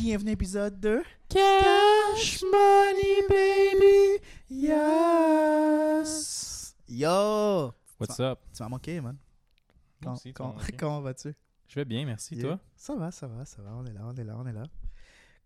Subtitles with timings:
[0.00, 6.10] bienvenue à l'épisode de Cash Money Baby Yes
[6.88, 8.38] Yo What's up?
[8.54, 9.14] Tu m'as manqué, man.
[9.14, 9.20] Moi
[10.02, 10.72] Quand- aussi, tu quand- m'as manqué.
[10.76, 11.34] comment vas-tu?
[11.68, 12.34] Je vais bien, merci.
[12.34, 12.44] Yeah.
[12.44, 12.60] Toi?
[12.76, 14.62] Ça va, ça va, ça va, on est là, on est là, on est là.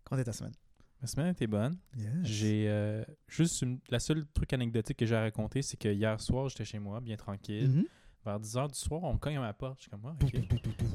[0.03, 0.53] Comment est ta semaine?
[1.01, 1.77] Ma semaine était bonne.
[1.97, 2.09] Yes.
[2.23, 6.19] J'ai euh, juste une- la seule truc anecdotique que j'ai à raconter, c'est que hier
[6.21, 7.69] soir, j'étais chez moi, bien tranquille.
[7.69, 7.85] Mhm.
[8.25, 9.75] Vers 10h du soir, on me cogne à ma porte.
[9.77, 10.41] Je suis comme, ok.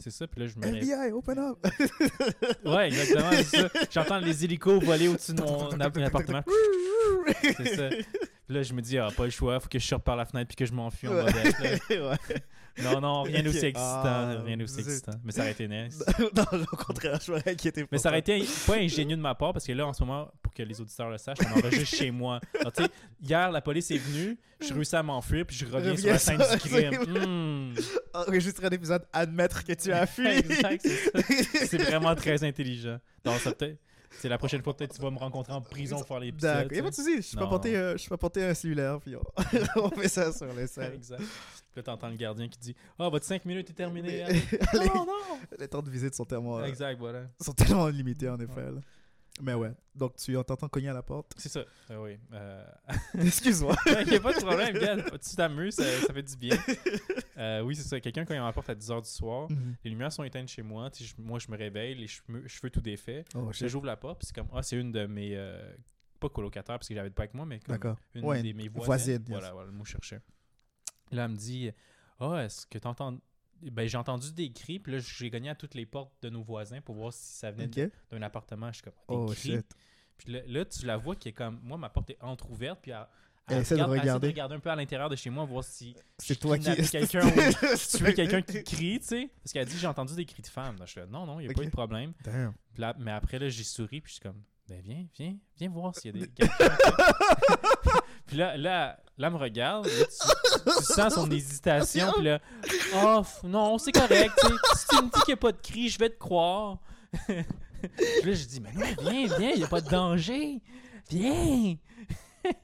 [0.01, 0.65] C'est ça, puis là, je me.
[0.77, 1.59] FBI, open up
[2.65, 3.69] Ouais, exactement, c'est ça.
[3.91, 6.43] J'entends les hélicos voler au-dessus de mon app- appartement.
[7.43, 7.89] C'est ça.
[7.89, 10.25] Puis là, je me dis, ah, pas le choix, faut que je sorte par la
[10.25, 11.13] fenêtre puis que je m'enfuis en.
[12.83, 13.81] Non, non, rien d'aussi excitant.
[14.05, 15.13] Ah, rien d'aussi c'est- excitant.
[15.25, 16.03] Mais ça aurait été nice.
[16.35, 17.85] non, au contraire, je m'aurais inquiété.
[17.91, 20.31] Mais ça aurait été pas ingénieux de ma part parce que là, en ce moment,
[20.51, 22.41] pour que les auditeurs le sachent, on enregistre chez moi.
[22.61, 22.73] Alors,
[23.23, 26.19] hier, la police est venue, je réussi à m'enfuir, puis je reviens sur Reviens la
[26.19, 27.71] scène sur- du crime.
[27.71, 27.75] Hmm.
[28.15, 30.27] Enregistrer un épisode, admettre que tu as fui.
[30.27, 30.85] Exact,
[31.67, 32.99] c'est vraiment très intelligent.
[33.25, 33.79] Donc, ça peut-être.
[34.19, 36.57] C'est la prochaine fois, peut-être, tu vas me rencontrer en prison pour faire l'épisode.
[36.65, 37.49] D'accord, y'a pas de soucis, je peux Non.
[37.49, 39.23] porter, euh, je peux porter un cellulaire, puis on,
[39.85, 40.95] on fait ça sur les scènes.
[40.95, 41.21] Exact.
[41.21, 44.25] Puis là, t'entends le gardien qui dit Ah, votre 5 minutes est terminée.
[44.25, 44.43] Allez,
[44.89, 45.39] Non, non.
[45.57, 47.21] les temps de visite sont tellement, euh, Exact, voilà.
[47.41, 48.63] sont tellement limités, en effet.
[48.73, 48.81] là.
[49.43, 51.33] Mais ouais, donc tu t'entends cogner à la porte.
[51.37, 51.65] C'est ça.
[51.89, 52.19] Ah oui.
[52.33, 52.65] Euh...
[53.19, 53.75] Excuse-moi.
[54.03, 54.97] Il n'y a pas de problème, gars.
[55.19, 56.57] Tu t'amuses, ça, ça fait du bien.
[57.41, 57.99] Euh, oui, c'est ça.
[58.01, 59.49] Quelqu'un, quand il m'apporte à 10h du soir,
[59.83, 60.91] les lumières sont éteintes chez moi.
[60.91, 63.27] tu je- moi, je me réveille, les cheveux, cheveux tout défaits.
[63.35, 65.31] Oh, j'ouvre la porte, c'est comme, ah, c'est une de mes.
[65.37, 65.75] euh,
[66.19, 68.85] pas colocataires, parce que j'avais pas avec moi, mais comme une Ouais, de mes voisines.
[68.85, 69.25] voisine.
[69.27, 70.21] Voilà, voilà, le mot que je cherchais.
[71.13, 71.71] Là, elle me dit,
[72.19, 73.19] ah, est-ce que t'entends.
[73.63, 76.43] Ben, j'ai entendu des cris, puis là, j'ai gagné à toutes les portes de nos
[76.43, 78.69] voisins pour voir si ça venait d'un appartement.
[78.69, 79.37] Je suis comme, des Oh cris.
[79.53, 79.67] shit.
[80.19, 81.61] Puis là, là, tu la vois qui est comme.
[81.63, 83.07] Moi, ma porte est entrouverte, puis elle,
[83.49, 84.27] Elle essaie de regarde- regarder.
[84.29, 85.95] regarder un peu à l'intérieur de chez moi, voir si.
[86.19, 86.65] C'est toi qui.
[86.89, 87.21] quelqu'un
[87.91, 89.31] tu veux quelqu'un qui crie, tu sais.
[89.43, 90.77] Parce qu'elle a dit j'ai entendu des cris de femmes.
[90.79, 92.13] Là, je suis là, non, non, il n'y a pas eu de problème.
[92.25, 92.53] Damn.
[92.75, 95.71] Puis là- mais après, là, j'ai souri, puis je suis comme, ben viens, viens, viens
[95.71, 96.33] voir s'il y a des.
[98.31, 102.39] puis là, là, là, elle me regarde, là, tu, tu sens son hésitation, puis là,
[102.95, 104.55] oh, non, c'est correct, tu sais.
[104.77, 106.79] Si tu me dis qu'il n'y a pas de cri, je vais te croire.
[107.27, 107.35] puis
[108.25, 110.63] là, je dis, mais non, viens, viens, il n'y a pas de danger.
[111.11, 111.75] Viens.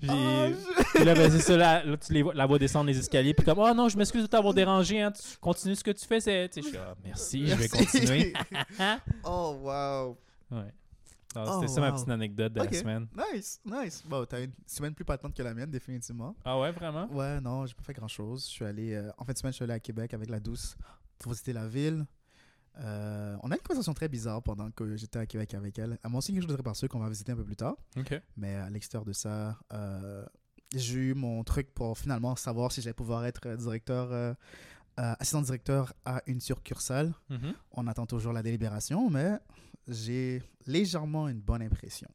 [0.00, 0.48] Puis, Ah,
[0.94, 3.32] puis là, ben, c'est ça, là, là, tu les vois, la vois descendre les escaliers,
[3.32, 6.04] puis comme, oh non, je m'excuse de t'avoir dérangé, hein, tu continues ce que tu
[6.04, 6.48] fais, c'est.
[6.50, 7.86] Tu sais, je suis, ah, merci, je vais Merci.
[8.00, 8.32] continuer.
[9.24, 10.18] oh wow.
[10.50, 10.74] ouais.
[11.34, 13.06] Non, Oh, C'était ça ma petite anecdote de la semaine.
[13.34, 14.02] Nice, nice.
[14.06, 16.34] Bon, t'as une semaine plus patente que la mienne, définitivement.
[16.44, 17.06] Ah ouais, vraiment?
[17.12, 18.46] Ouais, non, j'ai pas fait grand chose.
[18.46, 20.40] Je suis allé, euh, en fin de semaine, je suis allé à Québec avec la
[20.40, 20.76] douce
[21.18, 22.06] pour visiter la ville.
[22.80, 25.98] Euh, on a une conversation très bizarre pendant que j'étais à Québec avec elle.
[26.02, 27.76] M'a enseigné quelque chose de très particulier qu'on va visiter un peu plus tard.
[28.36, 30.24] Mais à l'extérieur de ça, euh,
[30.74, 34.34] j'ai eu mon truc pour finalement savoir si j'allais pouvoir être directeur, euh,
[34.96, 37.12] assistant directeur à une succursale.
[37.30, 37.54] Mhm.
[37.72, 39.38] On attend toujours la délibération, mais
[39.88, 42.08] j'ai légèrement une bonne impression.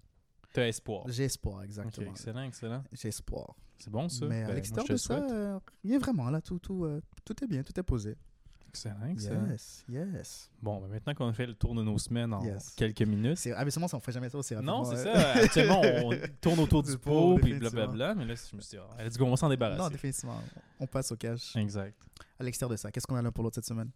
[0.53, 1.03] T'as espoir.
[1.07, 2.09] J'ai espoir, exactement.
[2.09, 2.83] excellent, excellent.
[2.91, 3.55] J'ai espoir.
[3.77, 4.25] C'est bon ça?
[4.25, 5.31] Mais Ben, à moi, l'extérieur de ça, souhaite.
[5.31, 8.15] euh, rien vraiment là, tout, tout, euh, tout est bien, tout est posé.
[8.67, 9.47] Excellent, excellent.
[9.47, 10.51] Yes, yes.
[10.61, 12.73] Bon, ben, maintenant qu'on a fait le tour de nos semaines en Yes.
[12.75, 13.37] quelques minutes.
[13.37, 14.83] C'est habituellement ça on ferait jamais ça aussi rapidement.
[14.83, 15.13] Non, c'est euh.
[15.15, 15.31] ça.
[15.43, 18.13] Actuellement, on tourne autour du Du pot, pot, puis blablabla.
[18.15, 19.81] Mais là, je me suis dit, ah, let's go, on va s'en débarrasser.
[19.81, 20.39] Non, définitivement.
[20.79, 21.55] On passe au cash.
[21.55, 21.95] Exact.
[22.39, 23.89] À l'extérieur de ça, qu'est-ce qu'on a l'un pour l'autre cette semaine?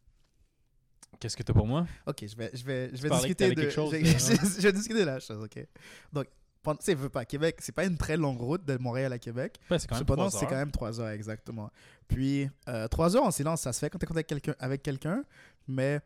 [1.19, 1.85] Qu'est-ce que t'as pour moi?
[2.05, 3.61] Ok, je vais, je vais, je Tu vais que discuter de.
[3.61, 5.65] quelque chose, je, je- je vais discuter de la chose, ok.
[6.11, 6.27] Donc,
[6.65, 9.59] tu sais, veux pas, Québec, c'est pas une très longue route de Montréal à Québec.
[9.69, 11.69] Ouais, c'est quand même Cependant, c'est quand même trois heures exactement.
[12.07, 14.81] Puis, euh, trois heures en silence, ça se fait quand tu es avec quelqu'un, avec
[14.83, 15.23] quelqu'un,
[15.67, 15.99] mais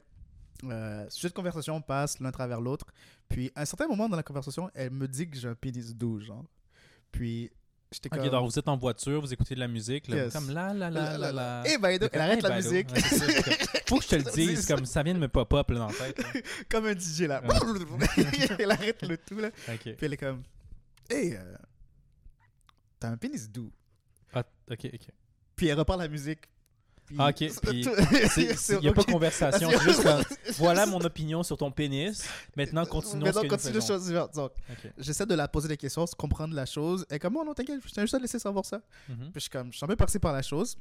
[0.64, 2.88] euh, sujet de conversation passe l'un travers l'autre.
[3.30, 5.96] Puis, à un certain moment dans la conversation, elle me dit que j'ai un pénis
[5.96, 6.46] doux, genre.
[7.12, 7.52] Puis,
[7.92, 10.34] j'étais Ok, donc vous êtes en voiture, vous écoutez de la musique, là, Yes.
[10.34, 11.64] comme la la la la la.
[11.68, 12.56] Et ben, elle arrête la là.
[12.58, 12.90] musique
[13.88, 15.94] Faut que je te le dise, comme ça vient de me pop-up là, dans la
[15.94, 16.18] tête.
[16.20, 16.42] là.
[16.70, 17.42] comme un DJ là.
[18.60, 19.50] elle arrête le tout là.
[19.70, 19.82] Ok.
[19.82, 20.44] Puis elle est comme,
[21.10, 21.56] hey, euh,
[23.00, 23.72] t'as un pénis doux.
[24.34, 25.08] Ah, ok, ok.
[25.56, 26.42] Puis elle repart la musique.
[27.08, 30.22] Puis- Ah, ok, Il n'y a pas de conversation, juste comme
[30.58, 32.28] voilà mon opinion sur ton pénis.
[32.56, 34.28] Maintenant, continuons Maintenant, ce que nous continue faisons.
[34.36, 34.92] Donc, Ok.
[34.98, 37.06] j'essaie de la poser des questions, de comprendre la chose.
[37.10, 38.82] Et comme, oh non, t'inquiète, je tiens juste à laisser savoir ça.
[39.08, 39.16] Mhm.
[39.18, 40.78] Puis je suis comme, je suis un peu passé par la chose.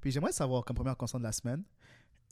[0.00, 1.62] Puis j'aimerais savoir, comme première constant de la semaine,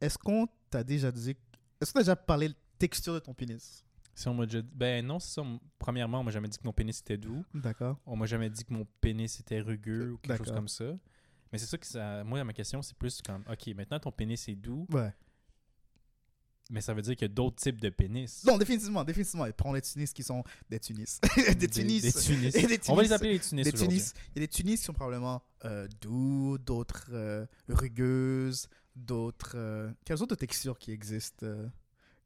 [0.01, 1.35] est-ce qu'on t'a déjà dit,
[1.81, 3.85] est-ce qu'on t'a déjà parlé de texture de ton pénis?
[4.15, 5.43] Si on m'a déjà dit- Ben non, c'est ça.
[5.79, 7.43] Premièrement, on m'a jamais dit que mon pénis était doux.
[7.55, 7.97] D'accord.
[8.05, 10.85] On m'a jamais dit que mon pénis était rugueux ou quelque chose comme ça.
[11.53, 12.23] Mais c'est ça que ça.
[12.25, 15.13] Moi, ma question, c'est plus comme OK, maintenant ton pénis est doux, Ouais.
[16.71, 18.45] mais ça veut dire qu'il y a d'autres types de pénis.
[18.45, 19.47] Non, définitivement, définitivement.
[19.47, 21.21] Et prends les Tunis qui sont des Tunis.
[21.59, 22.03] des Tunis.
[22.03, 22.55] Des, Tunis.
[22.55, 23.13] Et des On va les Tunis.
[23.13, 23.65] appeler les Tunis.
[23.65, 23.73] Des.
[23.73, 24.15] Tunis.
[24.37, 29.55] Il y a des Tunis qui sont probablement euh, doux, d'autres euh, rugueuses, d'autres.
[29.57, 31.45] euh, Quelles autres textures qui existent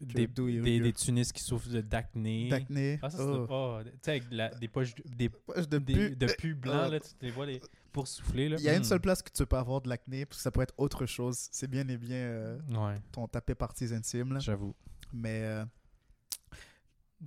[0.01, 2.49] des, des, des tunistes qui souffrent d'acné.
[2.51, 2.99] D'acné.
[3.01, 3.47] Ah, ça, c'est oh.
[3.47, 3.83] pas.
[3.85, 4.95] Tu sais, avec la- des poches.
[5.07, 6.15] Des, Poche de pu.
[6.17, 6.89] de pus blancs, Ah.
[6.91, 7.63] là, tu les vois les,
[7.95, 8.51] pour souffler.
[8.51, 8.57] Là.
[8.59, 8.85] Il y a une Hmm.
[8.85, 11.49] seule place que tu peux avoir de l'acné, parce que ça peut être autre chose.
[11.51, 14.35] C'est bien et bien euh, Ouais, ton tapé parties intimes.
[14.35, 14.41] là.
[14.41, 14.75] j'avoue.
[15.13, 15.65] Mais, euh,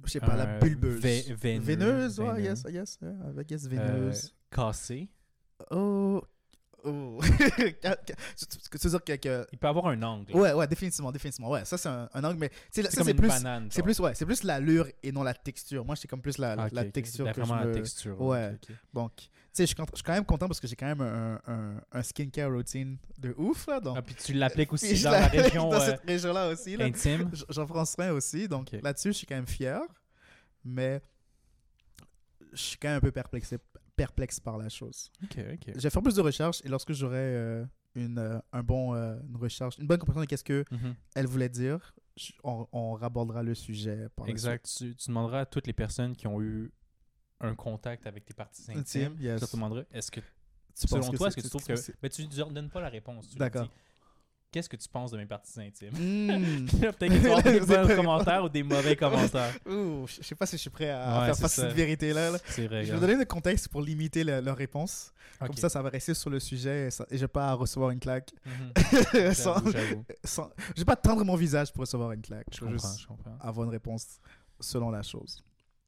[0.06, 1.02] je sais pas, la Euh, bulbeuse.
[1.02, 3.00] vé- veineux, Veineuse, ouais, yes, yes.
[3.02, 4.36] yeah, avec yes, Euh, veineuse.
[4.52, 5.10] cassé.
[5.72, 6.22] Oh.
[6.84, 7.20] Oh.
[9.06, 9.16] que.
[9.18, 10.36] que- Il peut avoir un angle.
[10.36, 11.50] Ouais, ouais, définitivement, définitivement.
[11.50, 13.28] Ouais, ça, c'est un, un angle, mais c'est comme une plus.
[13.28, 13.68] banane.
[13.72, 15.84] C'est plus, ouais, c'est plus l'allure et non la texture.
[15.86, 16.92] Moi, c'est comme plus la, Ah, ok, la ok.
[16.94, 18.22] texture La- que Vraiment je la me- texture.
[18.22, 18.52] Ouais.
[18.54, 18.76] ok, ok.
[18.94, 21.82] Donc, tu sais, je suis quand même content parce que j'ai quand même un, un,
[21.92, 23.80] un skincare routine de ouf, là.
[23.80, 26.86] Donc, Ah, puis tu l'appliques aussi dans la région dans euh, cette région-là aussi, là.
[26.86, 27.32] intime.
[27.50, 29.82] J'en soin aussi, donc là-dessus, je suis quand même fier.
[30.64, 31.02] Mais
[32.54, 33.54] je suis quand même un peu perplexe,
[33.98, 35.12] perplexe par la chose.
[35.24, 35.72] Ok, ok.
[35.76, 37.66] Je vais faire plus de recherches et lorsque j'aurai euh,
[37.96, 40.96] une, euh, un bon, euh, une recherche, une bonne compréhension de qu'est-ce que Mhm.
[41.16, 44.66] elle voulait dire, je- on, on rabordera le sujet par Exact.
[44.78, 46.72] Tu, tu demanderas à toutes les personnes qui ont eu
[47.42, 48.80] un contact avec tes parties intimes.
[48.80, 49.36] Intime, yes.
[49.36, 51.74] Tu leur demanderas, est-ce que, Tu selon toi, est-ce que tu trouves que.
[52.02, 53.34] Mais tu ne leur donnes pas la réponse.
[53.36, 53.70] D'accord.
[54.52, 55.90] Qu'est-ce que tu penses de mes parties intimes?
[55.94, 56.66] Hmm.
[56.82, 59.54] Peut-être que tu vas avoir des bons commentaires ou des mauvais commentaires.
[59.68, 62.32] Ouh, je sais pas si je suis prêt à Ouais, faire face à cette vérité-là.
[62.32, 62.38] là.
[62.56, 63.02] Je vais regarde.
[63.02, 65.12] donner le contexte pour limiter le- leur réponse.
[65.40, 67.92] Comme ça, ça va rester sur le sujet et, ça- et je vais pas recevoir
[67.92, 68.32] une claque.
[68.46, 69.34] Mhm.
[69.34, 69.62] sans,
[70.24, 72.48] sans- je vais pas tendre mon visage pour recevoir une claque.
[72.52, 73.38] Je Je comprends, juste je comprends.
[73.40, 74.20] avoir une réponse
[74.60, 75.44] selon la chose.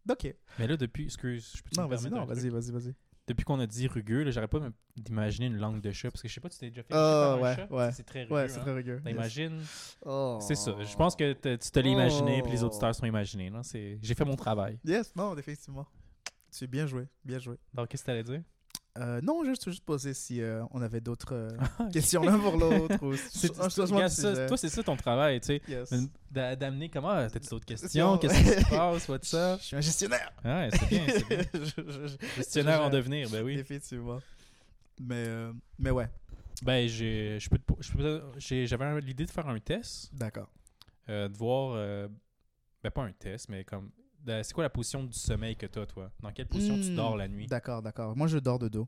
[0.10, 0.34] Ok.
[0.58, 1.06] Mais là, depuis.
[1.06, 2.94] Excuse, je peux te Non, vas-y, non, vas-y, vas-y, vas-y.
[3.30, 4.60] Depuis qu'on a dit rugueux, j'arrête pas
[4.98, 6.10] d'imaginer une langue de chat.
[6.10, 7.92] Parce que je sais pas, tu t'es déjà fait un ouais, chat, ouais.
[7.92, 8.34] C'est très rugueux.
[8.36, 8.62] Ouais, c'est hein.
[8.62, 8.96] très rugueux.
[8.96, 9.04] yes.
[9.04, 9.62] T'imagines?
[10.04, 10.40] Oh.
[10.42, 10.76] C'est ça.
[10.84, 12.68] Je pense que tu te l'as imaginé, puis les Oh.
[12.68, 13.52] auditeurs sont imaginés.
[14.02, 14.80] J'ai fait mon travail.
[14.84, 15.86] Yes, non, définitivement.
[16.52, 17.58] Tu es bien joué, bien joué.
[17.74, 18.42] Donc, qu'est-ce que t'allais dire?
[18.98, 21.50] Euh, non, juste, juste poser si euh, on avait d'autres euh,
[21.80, 21.92] Ok.
[21.92, 22.96] questions l'un pour l'autre.
[23.02, 23.16] ou
[24.48, 25.62] toi, c'est ça ton travail, tu sais.
[25.68, 25.94] Yes.
[26.32, 28.18] D'a- D'amener comment T'as-tu d'autres Question.
[28.18, 28.18] questions?
[28.18, 29.08] Qu'est-ce qui se passe?
[29.08, 29.60] What's up?
[29.62, 30.32] Je suis un gestionnaire.
[30.44, 31.38] Ouais, c'est bien, c'est bien.
[31.54, 33.58] Je- je- je- Gestionnaire en devenir, ben oui.
[33.58, 34.20] Définitivement.
[35.00, 36.10] Mais, euh, mais ouais,
[36.64, 37.40] Ben, j'avais
[39.02, 40.50] l'idée de faire un test, d'accord.
[41.08, 41.78] de voir,
[42.84, 43.92] ben pas un test, mais comme,
[44.26, 46.12] c'est quoi la position du sommeil que t'as, toi?
[46.22, 47.48] Dans quelle position tu dors la nuit?
[47.48, 48.16] D'accord, d'accord.
[48.16, 48.88] Moi, je dors de dos.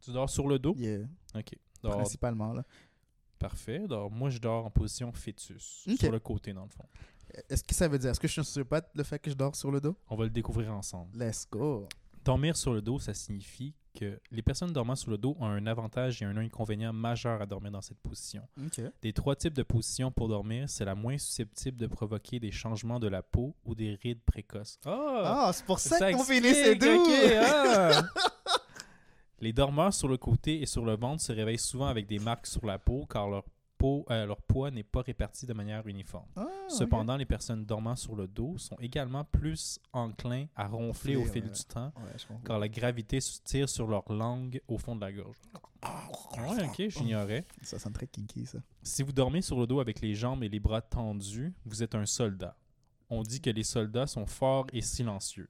[0.00, 0.74] Tu dors sur le dos?
[0.76, 1.00] Yeah,
[1.34, 1.54] Ok.
[1.82, 2.52] Dors- principalement.
[2.52, 2.64] Là.
[3.38, 3.86] Parfait.
[3.86, 6.84] Dors- moi, je dors en position fœtus, sur le côté, dans le fond.
[7.48, 9.36] Est-ce que ça veut dire Est-ce que je suis un sociopathe le fait que je
[9.36, 9.96] dors sur le dos?
[10.08, 11.16] On va le découvrir ensemble.
[11.16, 11.88] Let's go.
[12.24, 15.66] Dormir sur le dos, ça signifie que les personnes dormant sur le dos ont un
[15.66, 18.42] avantage et un inconvénient majeur à dormir dans cette position.
[19.02, 23.00] Des trois types de positions pour dormir, c'est la moins susceptible de provoquer des changements
[23.00, 24.78] de la peau ou des rides précoces.
[24.84, 25.46] Ah!
[25.46, 26.86] Ah, c'est pour ça, qu'on finit ces doux.
[26.86, 27.10] ok,
[27.42, 28.02] ah!
[29.40, 32.46] Les dormeurs sur le côté et sur le ventre se réveillent souvent avec des marques
[32.46, 33.44] sur la peau car leur,
[33.80, 36.26] peau, euh, leur poids n'est pas réparti de manière uniforme.
[36.36, 36.46] Ah.
[36.68, 41.44] Cependant, les personnes dormant sur le dos sont également plus enclins à ronfler au fil
[41.44, 41.50] ouais.
[41.50, 45.10] du temps Ouais, car la gravité se tire sur leur langue au fond de la
[45.10, 45.38] gorge.
[45.82, 47.46] Ouais, ok, j'ignorais.
[47.62, 48.58] Ça sonne très kinky, ça.
[48.82, 51.94] Si vous dormez sur le dos avec les jambes et les bras tendus, vous êtes
[51.94, 52.56] un soldat.
[53.08, 55.48] On dit que les soldats sont forts et silencieux.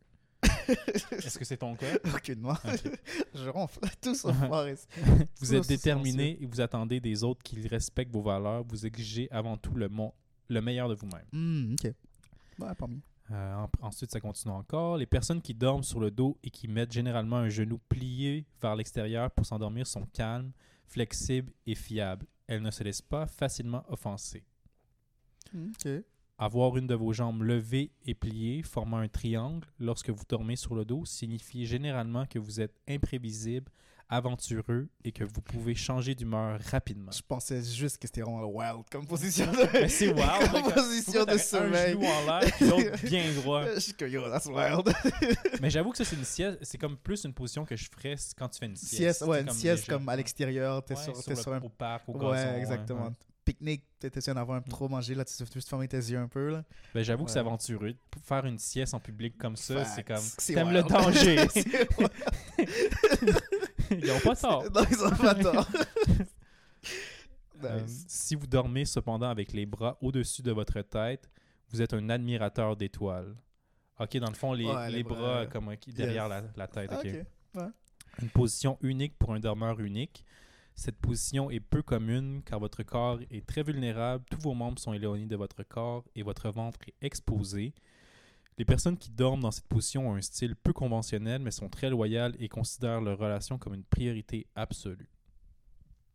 [1.12, 1.86] Est-ce que c'est ton cas?
[2.14, 2.52] Aucunement.
[2.64, 2.92] Ok.
[3.34, 3.80] je ronfle.
[4.00, 4.86] Tous forts ici.
[5.40, 8.64] Vous êtes déterminé et vous attendez des autres qu'ils respectent vos valeurs.
[8.68, 9.88] Vous exigez avant tout le,
[10.48, 11.24] le meilleur de vous-même.
[11.32, 11.92] Hmm, ok.
[12.60, 12.68] Ouais.
[13.32, 14.96] Euh, en- ensuite, ça continue encore.
[14.96, 18.74] Les personnes qui dorment sur le dos et qui mettent généralement un genou plié vers
[18.76, 20.50] l'extérieur pour s'endormir sont calmes,
[20.86, 22.26] flexibles et fiables.
[22.48, 24.42] Elles ne se laissent pas facilement offenser.
[25.52, 26.04] Hmm, Ok.
[26.42, 30.74] Avoir une de vos jambes levée et pliée, formant un triangle lorsque vous dormez sur
[30.74, 33.70] le dos, signifie généralement que vous êtes imprévisible,
[34.08, 37.12] aventureux et que vous pouvez changer d'humeur rapidement.
[37.12, 41.24] Je pensais juste que c'était vraiment wild comme position de, Mais c'est wild, comme position
[41.26, 41.92] de sommeil.
[41.92, 43.66] Un genou en l'air, l'autre bien droit?
[43.74, 44.90] Je suis comme, yo, that's wild.
[45.60, 46.58] Mais j'avoue que ça, c'est une sieste.
[46.62, 48.94] C'est comme plus une position que je ferais quand tu fais une sieste.
[48.94, 51.52] Sieste, ouais, une comme sieste comme à l'extérieur, t'es Ouais, sur, sur, t'es le- sur
[51.52, 51.60] un...
[51.60, 52.30] au parc, au gazon.
[52.30, 53.14] Ouais, exactement.
[53.50, 56.18] Pique-nique, t'étais en avoir un peu trop mangé, là, tu sais juste fermer tes yeux
[56.18, 56.64] un peu, là.
[56.94, 57.94] Ben, j'avoue que c'est aventureux.
[58.22, 60.22] Faire une sieste en public comme ça, c'est comme.
[60.46, 61.36] T'aimes le danger.
[63.90, 64.62] Ils ont pas tort.
[64.72, 65.68] non, ils ont pas tort.
[67.62, 68.06] Euh, Nice.
[68.08, 71.28] si vous dormez cependant avec les bras au-dessus de votre tête,
[71.68, 73.36] vous êtes un admirateur d'étoiles.
[73.98, 76.30] Ok, dans le fond, les, Ouais, les les bras, bras, comme derrière yes.
[76.30, 76.90] la, la tête.
[76.90, 77.62] Ok.
[78.22, 80.24] Une position unique pour un dormeur unique.
[80.80, 84.94] Cette position est peu commune car votre corps est très vulnérable, tous vos membres sont
[84.94, 87.74] éloignés de votre corps et votre ventre est exposé.
[88.56, 91.90] Les personnes qui dorment dans cette position ont un style peu conventionnel mais sont très
[91.90, 95.10] loyales et considèrent leur relation comme une priorité absolue.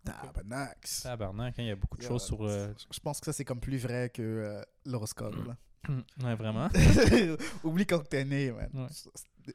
[0.03, 0.87] Tabarnak.
[1.03, 2.43] Tabarnak, hein, il y a beaucoup de Yeah, choses sur.
[2.43, 5.35] euh, Je pense que ça, c'est comme plus vrai que euh, l'horoscope.
[6.23, 6.69] ouais, vraiment.
[7.63, 8.69] Oublie quand t'es né, man.
[8.73, 8.87] Ouais.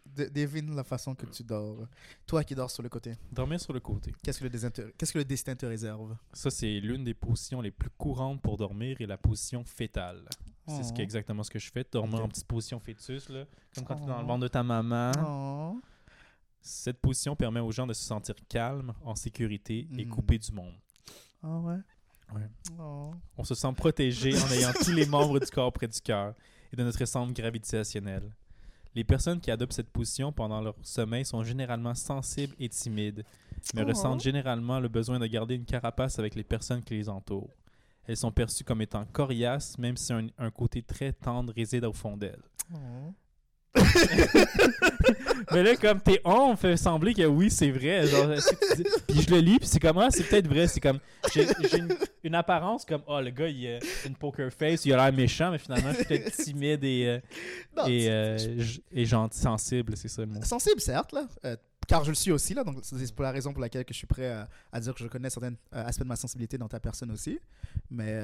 [0.06, 1.86] D- Devine la façon que tu dors.
[2.26, 4.12] Toi qui dors sur le côté, Dormir sur le côté.
[4.22, 6.16] qu'est-ce que le, désinter- qu'est-ce que le destin te réserve?
[6.32, 10.24] Ça, c'est l'une des positions les plus courantes pour dormir et la position fétale.
[10.68, 11.04] C'est ce qui est Oh.
[11.04, 11.84] exactement ce que je fais.
[11.90, 13.44] Dormir en petite position fœtus, là,
[13.74, 14.26] comme quand tu es dans le Oh.
[14.28, 15.10] ventre de ta maman.
[15.26, 15.80] Oh.
[16.62, 20.08] Cette position permet aux gens de se sentir calmes, en sécurité et Mm.
[20.10, 20.74] coupés du monde.
[21.42, 21.78] Ah ouais?
[22.34, 22.48] Ouais.
[22.78, 23.12] Oh.
[23.38, 26.34] On se sent protégé en ayant tous les membres du corps près du cœur
[26.72, 28.30] et de notre centre gravitationnel.
[28.94, 33.24] Les personnes qui adoptent cette position pendant leur sommeil sont généralement sensibles et timides,
[33.74, 33.86] mais Oh.
[33.86, 37.54] ressentent généralement le besoin de garder une carapace avec les personnes qui les entourent.
[38.06, 41.92] Elles sont perçues comme étant coriaces, même si un, un côté très tendre réside au
[41.92, 42.42] fond d'elles.
[42.74, 43.12] Oh.
[45.52, 48.06] Mais là, comme tes on fait sembler que oui, c'est vrai.
[48.06, 48.34] Genre,
[49.08, 50.68] Puis je le lis, puis c'est comme, ah, c'est peut-être vrai.
[50.68, 50.98] C'est comme,
[51.34, 51.46] j'ai
[51.76, 55.12] une, une apparence comme, oh, le gars, il a une poker face, il a l'air
[55.12, 57.20] méchant, mais finalement, je suis peut-être timide et, euh,
[57.76, 58.38] Non, et, euh,
[58.92, 60.42] et gentil, sensible, c'est ça le mot.
[60.42, 61.56] sensible, certes, là, euh,
[61.88, 63.98] car je le suis aussi, là, donc c'est pour la raison pour laquelle que je
[63.98, 66.78] suis prêt à, à dire que je connais certains aspects de ma sensibilité dans ta
[66.78, 67.40] personne aussi.
[67.90, 68.20] Mais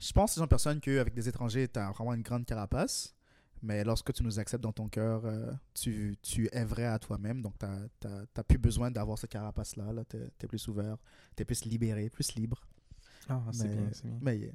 [0.00, 3.15] je pense c'est une personne qu'avec des étrangers, tu as vraiment une grande carapace.
[3.62, 7.40] Mais lorsque tu nous acceptes dans ton cœur, euh, tu, tu es vrai à toi-même.
[7.42, 7.66] Donc, tu
[8.06, 9.92] n'as plus besoin d'avoir cette carapace-là.
[9.92, 10.04] Là.
[10.08, 10.96] Tu es, plus ouvert,
[11.36, 12.60] tu es plus libéré, plus libre.
[13.28, 14.18] Ah, c'est bien, c'est bien.
[14.20, 14.52] Mais yeah.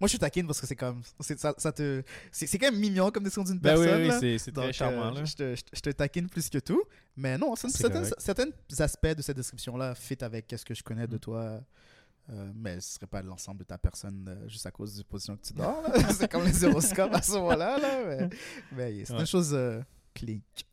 [0.00, 1.02] Moi, je suis taquine parce que c'est comme.
[1.20, 2.02] Ça, ça te,
[2.32, 4.02] c'est quand même mignon comme description d'une Ben oui, personne.
[4.02, 4.18] oui, là.
[4.18, 5.24] c'est c'est très charmant, euh, là.
[5.24, 6.82] je, te, je te- je te taquine plus que tout.
[7.16, 11.20] Mais non, certains aspects de cette description-là fit avec ce que je connais de Mm.
[11.20, 11.60] toi.
[12.30, 15.04] Euh, mais ce serait pas l'ensemble de ta personne euh, juste à cause de la
[15.04, 15.82] position que tu dors.
[16.12, 17.78] c'est comme les horoscopes à ce moment-là.
[17.78, 18.28] Là,
[18.72, 19.20] mais c'est Ouais.
[19.20, 19.80] une chose euh,
[20.14, 20.66] clinique.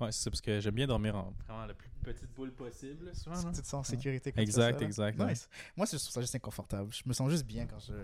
[0.00, 3.14] Ouais, c'est ça, parce que j'aime bien dormir en vraiment la plus petite boule possible,
[3.14, 3.36] souvent.
[3.36, 3.52] là.
[3.54, 3.84] Tu te sens en Ouais.
[3.96, 5.30] sécurité quand Exact, tu fais ça, exact, ouais.
[5.30, 5.48] Nice.
[5.76, 6.92] Moi, c'est- je trouve ça juste inconfortable.
[6.92, 7.94] Je me sens juste bien quand je.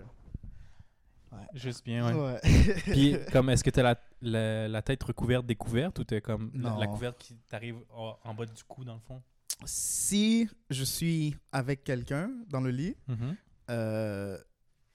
[1.53, 2.33] Juste bien, ouais.
[2.43, 2.75] Ouais.
[2.83, 6.71] Puis, comme, est-ce que t'as la, la, la tête recouverte découverte ou t'as comme la,
[6.77, 6.91] la Non.
[6.91, 9.21] couverte qui t'arrive en, en bas du cou, dans le fond?
[9.65, 13.35] Si je suis avec quelqu'un dans le lit, Mhm.
[13.69, 14.37] Euh,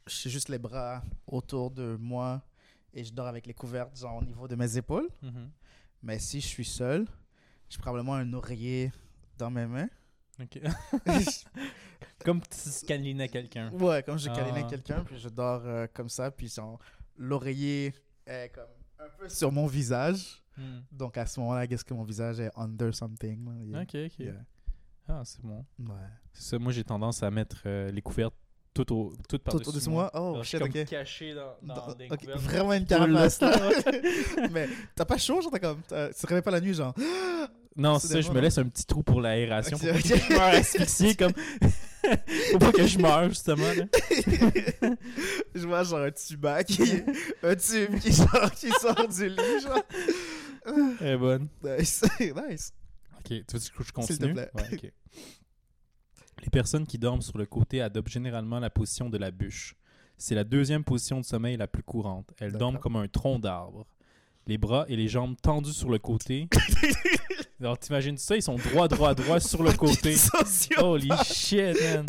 [0.06, 2.42] j'ai juste les bras autour de moi
[2.92, 5.08] et je dors avec les couvertes genre au niveau de mes épaules.
[5.22, 5.50] Mhm.
[6.02, 7.06] Mais si je suis seul,
[7.70, 8.92] j'ai probablement un oreiller
[9.38, 9.88] dans mes mains.
[12.24, 13.70] Comme tu scanlinais quelqu'un.
[13.72, 14.34] ouais, comme je Ah.
[14.34, 16.52] câlinais quelqu'un, puis je dors euh, comme ça, puis
[17.16, 17.94] l'oreiller
[18.26, 18.64] est comme
[18.98, 20.42] un peu sur mon visage.
[20.56, 20.80] Hmm.
[20.90, 23.44] Donc à ce moment-là, qu'est-ce que mon visage est under something.
[23.46, 23.64] là.
[23.64, 23.82] Yeah.
[23.82, 24.18] Ok, ok.
[24.18, 24.44] Yeah.
[25.08, 25.64] Ah, c'est bon.
[25.78, 25.94] Ouais.
[26.32, 28.34] C'est ça, moi j'ai tendance à mettre euh, les couvertes
[28.74, 30.10] tout, au, tout par-dessus moi?
[30.12, 30.86] Oh, Alors, je suis shit, comme ok.
[30.88, 32.40] caché dans, dans Dans- des ok, couvertes.
[32.40, 33.40] Vraiment une carapace.
[34.52, 35.80] Mais t'as pas chaud, genre t'as comme.
[35.88, 36.94] t'as- Tu te réveilles pas la nuit, genre?
[37.78, 39.76] Non, C'est ça, je me laisse un petit trou pour l'aération.
[39.76, 41.32] Pour que je meure asphyxié comme.
[42.52, 43.66] Faut pas que je meure, justement.
[43.66, 43.84] Là.
[45.54, 47.02] je vois genre un tuba qui
[47.42, 49.82] un tube qui sort qui sort du lit genre
[51.02, 51.48] Elle est bonne.
[51.62, 52.02] nice
[52.48, 52.72] nice
[53.30, 54.32] Ok, tu veux que je S'il te continue?
[54.34, 54.50] plaît.
[54.54, 54.92] Ouais.
[56.42, 59.74] Les personnes qui dorment sur le côté adoptent généralement la position de la bûche.
[60.18, 62.32] C'est la deuxième position de sommeil la plus courante.
[62.38, 63.86] Elles dorment comme un tronc d'arbre.
[64.46, 66.48] Les bras et les jambes tendus sur le côté.
[67.60, 70.14] Alors t'imagines ça, ils sont droit, droit, droit sur le côté.
[70.78, 72.06] Holy shit, man.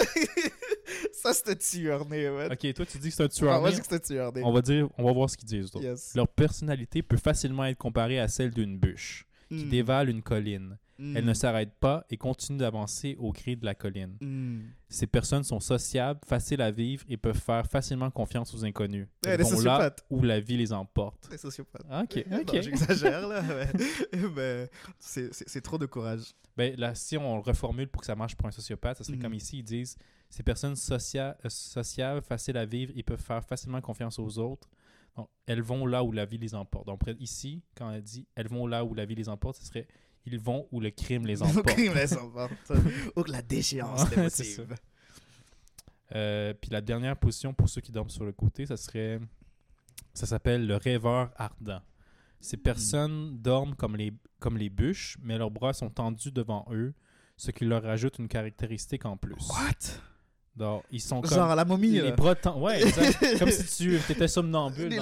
[1.14, 3.54] ça c'était tueur né man Ok, toi tu dis que c'est un tueur.
[3.54, 5.48] ah, moi je dis que tueur né On va dire, on va voir ce qu'ils
[5.48, 5.72] disent.
[5.76, 9.70] yes Leur personnalité peut facilement être comparée à celle d'une bûche qui Mm.
[9.70, 10.78] dévale une colline.
[11.00, 11.18] Mm.
[11.18, 14.18] Elle ne s'arrête pas et continue d'avancer au cri de la colline.
[14.22, 14.62] Mm.
[14.90, 19.08] Ces personnes sont sociables, faciles à vivre et peuvent faire facilement confiance aux inconnus.
[19.26, 20.06] Ouais, Elles vont là sociopathes.
[20.10, 21.30] où la vie les emporte.
[21.30, 22.62] des sociopathes Ok, Non, ok.
[22.62, 23.42] j'exagère là
[24.14, 28.16] mais, mais c'est- trop de courage Ben, là, si on le reformule pour que ça
[28.16, 29.24] marche pour un sociopathe, ça serait Mhm.
[29.24, 29.98] comme ici, ils disent
[30.30, 34.68] ces personnes socia- euh, sociables, faciles à vivre et peuvent faire facilement confiance aux autres.
[35.16, 36.86] Donc, elles vont là où la vie les emporte.
[36.88, 39.88] Donc, ici, quand elle dit elles vont là où la vie les emporte, ce serait
[40.28, 41.68] ils vont où le crime les emporte.
[41.68, 42.72] crime les emporte
[43.16, 44.76] ou que la déchéance les motive
[46.16, 49.20] Euh, puis la dernière position pour ceux qui dorment sur le côté, ça serait.
[50.14, 51.82] Ça s'appelle le rêveur ardent.
[52.40, 56.94] Ces personnes dorment comme les, comme les bûches, mais leurs bras sont tendus devant eux,
[57.36, 59.36] ce qui leur ajoute une caractéristique en plus.
[59.50, 60.00] what?
[60.56, 61.32] Donc, ils sont comme.
[61.32, 62.12] genre la momie les là.
[62.16, 62.62] bras tendus.
[62.64, 63.38] Ouais, exact.
[63.40, 64.90] comme si tu étais somnambule.
[64.90, 65.00] le.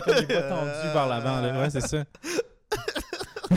[0.00, 1.60] Comme les bras tendus vers l'avant.
[1.60, 2.04] Ouais, c'est ça.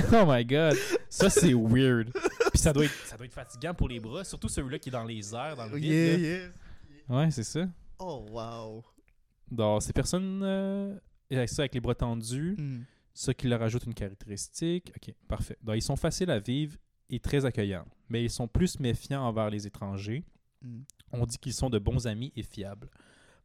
[0.14, 0.76] oh my god.
[1.10, 2.12] Ça, c'est weird.
[2.52, 4.92] Puis ça doit, être, ça doit être fatigant pour les bras, surtout celui-là qui est
[4.92, 5.92] dans les airs, dans le vide.
[5.92, 6.50] yeah, yeah.
[7.10, 7.68] Ouais, c'est ça.
[8.00, 8.84] oh wow
[9.52, 10.96] Donc, ces personnes, euh,
[11.32, 12.82] avec ça, avec les bras tendus, Mm.
[13.14, 14.92] ce qui leur ajoute une caractéristique.
[14.96, 15.58] Ok, parfait.
[15.64, 16.78] Donc, ils sont faciles à vivre
[17.10, 20.24] et très accueillants, mais ils sont plus méfiants envers les étrangers.
[20.62, 20.82] Mm.
[21.12, 22.90] On dit qu'ils sont de bons amis et fiables.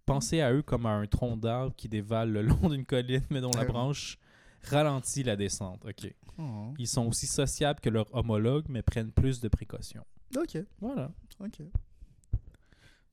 [0.06, 3.40] Pensez à eux comme à un tronc d'arbre qui dévale le long d'une colline, mais
[3.40, 4.18] dont la Ah branche
[4.66, 5.84] ralentit la descente.
[5.84, 6.12] Ok.
[6.38, 6.74] Oh.
[6.78, 10.04] Ils sont aussi sociables que leurs homologues, mais prennent plus de précautions.
[10.36, 11.10] Ok, Voilà.
[11.40, 11.60] ok.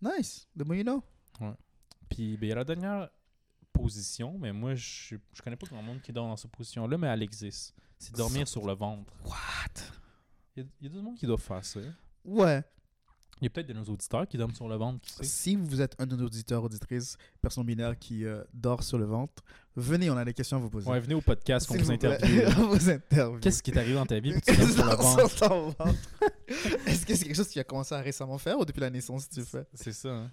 [0.02, 0.48] Nice.
[0.58, 1.04] The more you know.
[2.10, 3.10] Puis ben, il y a la dernière
[3.72, 7.08] position, mais moi, je, je connais pas grand monde qui dort dans cette position-là, mais
[7.08, 7.74] elle existe.
[7.98, 9.14] C'est dormir sur le ventre.
[9.26, 9.82] What?
[10.56, 11.80] Il y, a, il y a du monde qui doit faire ça.
[12.26, 12.64] Ouais.
[13.42, 15.24] Il y a peut-être de nos auditeurs qui dorment sur le ventre, qui sait.
[15.24, 19.06] Si vous êtes un de nos auditeurs, auditrices, personne binaire qui euh, dort sur le
[19.06, 19.42] ventre,
[19.76, 20.88] venez, on a des questions à vous poser.
[20.90, 22.48] Ouais, venez au podcast qu'on vous interviewe.
[22.60, 23.40] on vous interviewe.
[23.40, 25.96] Qu'est-ce qui est arrivé dans ta vie pour que tu dormes sur le ventre?
[26.86, 28.90] Est-ce que c'est quelque chose que tu as commencé à récemment faire ou depuis la
[28.92, 29.66] naissance tu fais?
[29.74, 30.10] C'est ça.
[30.10, 30.32] hein.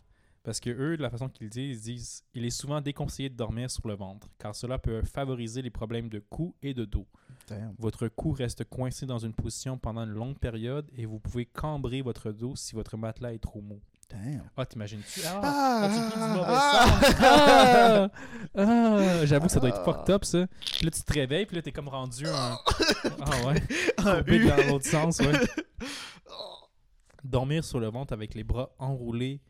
[0.49, 3.35] Parce que eux, de la façon qu'ils disent, ils disent il est souvent déconseillé de
[3.35, 7.07] dormir sur le ventre, car cela peut favoriser les problèmes de cou et de dos.
[7.49, 7.75] Damn.
[7.78, 12.00] Votre cou reste coincé dans une position pendant une longue période et vous pouvez cambrer
[12.00, 13.78] votre dos si votre matelas est trop mou.
[14.09, 14.43] Damn.
[14.57, 15.21] Ah, t'imagines-tu?
[15.26, 15.90] Ah,
[16.47, 18.11] Ah, ah?
[18.57, 19.26] Ah!
[19.26, 20.47] J'avoue que ça doit être fucked up, ça.
[20.64, 22.57] Puis là, tu te réveilles, puis là, t'es comme rendu un...
[23.21, 23.62] Ah ouais?
[23.99, 25.33] Courbé dans l'autre sens, ouais.
[27.23, 29.43] Dormir sur le ventre avec les bras enroulés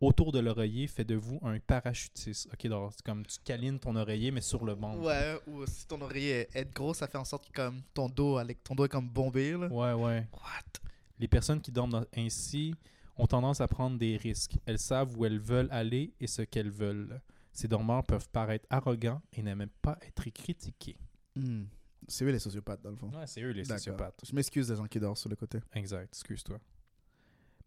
[0.00, 2.48] autour de l'oreiller fait de vous un parachutiste.
[2.52, 5.00] Ok, donc c'est comme tu câlines ton oreiller, mais sur le ventre.
[5.00, 8.36] Ouais, ou si ton oreiller est gros, ça fait en sorte que comme ton dos,
[8.38, 9.52] avec ton dos est comme bombé.
[9.52, 9.66] Là.
[9.68, 10.28] Ouais, ouais.
[10.32, 10.80] What?
[11.18, 12.74] Les personnes qui dorment dans- ainsi
[13.16, 14.56] ont tendance à prendre des risques.
[14.66, 17.20] Elles savent où elles veulent aller et ce qu'elles veulent.
[17.52, 20.96] Ces dormeurs peuvent paraître arrogants et n'aiment pas être critiqués.
[21.34, 21.64] Hmm.
[22.06, 23.10] C'est eux les sociopathes, dans le fond.
[23.10, 24.20] Ouais, c'est eux les sociopathes.
[24.24, 25.58] Je m'excuse des gens qui dorment sur le côté.
[25.74, 26.58] Exact, excuse-toi.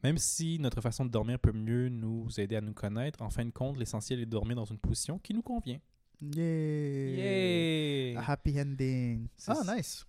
[0.04, 3.46] Même si notre façon de dormir peut mieux nous aider à nous connaître, en fin
[3.46, 5.80] de compte, l'essentiel est de dormir dans une position qui nous convient.
[6.22, 7.16] Yay!
[7.16, 8.16] Yay!
[8.18, 9.28] A happy ending.
[9.48, 10.06] Ah, nice.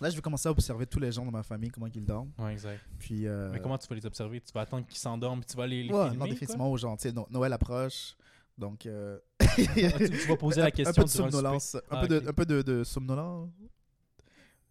[0.00, 2.32] Là, je vais commencer à observer tous les gens dans ma famille, comment ils dorment.
[2.38, 2.80] Ouais, exact.
[2.98, 4.40] Puis, euh, Mais comment tu vas les observer?
[4.40, 6.76] Tu vas attendre qu'ils s'endorment puis tu vas les, les Ouais, filmer, non, définitivement aux
[6.76, 6.96] gens.
[6.96, 8.16] Tu sais, No- Noël approche.
[8.56, 9.64] Donc, euh, Ah, tu,
[10.10, 11.74] tu vas poser un- la question Un peu de somnolence.
[11.76, 12.28] Un, Ah, peu, de, ok.
[12.28, 13.50] un peu de, de somnolence.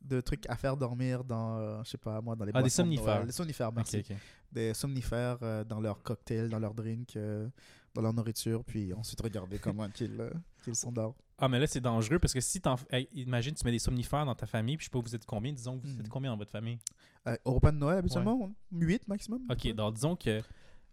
[0.08, 2.70] De trucs à faire dormir dans, euh, je sais pas, moi, dans les Ah, des
[2.70, 3.26] somnifères.
[3.26, 4.04] Des somnifères, merci.
[4.52, 7.48] Des somnifères euh, dans leurs cocktails, dans leurs drinks, euh,
[7.94, 8.64] dans leur nourriture.
[8.64, 10.30] Puis ensuite, regarder comment qu'ils euh,
[10.64, 11.14] qu'ils s'endorment.
[11.40, 12.76] Ah, mais là, c'est dangereux parce que si t'en...
[12.90, 15.26] Hey, imagine, tu mets des somnifères dans ta famille, puis je sais pas, vous êtes
[15.26, 15.52] combien?
[15.54, 16.80] Disons que vous êtes combien dans votre famille?
[17.46, 19.42] Au repas de Noël, habituellement, 8 maximum.
[19.52, 20.42] Ok, donc disons que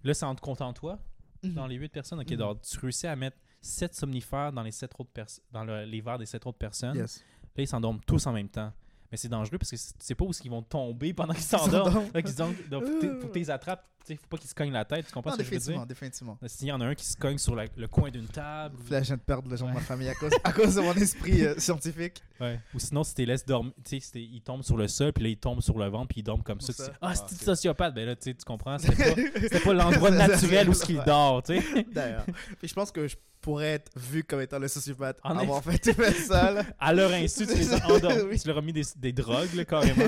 [0.02, 0.98] là, c'est en te comptant toi,
[1.42, 1.54] Mhm.
[1.54, 2.20] dans les 8 personnes.
[2.20, 2.36] Ok, Mhm.
[2.36, 5.10] donc tu réussis à mettre 7 somnifères dans les sept autres
[5.52, 6.96] dans le- les verres des 7 autres personnes.
[6.96, 7.22] Yes.
[7.56, 8.72] Là, ils s'endorment tous en même temps.
[9.14, 12.10] Mais c'est dangereux parce que tu sais pas où ils vont tomber pendant qu'ils s'endorment.
[12.12, 13.86] Fait qu'ils ont- donc, que t'es- attrapes.
[14.04, 15.06] Sais, faut pas qu'ils se cognent la tête.
[15.06, 15.86] Tu comprends Non, ce que je veux dire?
[15.86, 16.38] définitivement, définitivement.
[16.46, 18.76] S'il y en a un qui se cogne sur la- le coin d'une table.
[18.86, 20.74] ou- Là, je viens de perdre les gens de ma famille à cause, à cause
[20.74, 22.22] de mon esprit euh, scientifique.
[22.40, 22.60] Ouais.
[22.74, 25.30] Ou sinon, si tu laisses dormir, tu sais, ils tombent sur le sol, puis là,
[25.30, 26.72] ils tombent sur le ventre, puis ils dorment comme ça.
[27.00, 27.42] Ah, Ah, c'est ok.
[27.42, 27.94] sociopathe?
[27.94, 29.14] Ben là, tu comprends, c'était
[29.50, 31.86] pas, pas l'endroit naturel où ce qu'il dort, tu sais.
[31.92, 32.26] D'ailleurs.
[32.58, 35.78] Puis je pense que je pourrais être vu comme étant le sociopathe En avoir fait
[35.78, 36.50] tout ça.
[36.50, 36.62] Là.
[36.80, 38.38] À leur insu, tu les as endormis.
[38.40, 40.06] Tu leur as mis des, des drogues, là, carrément.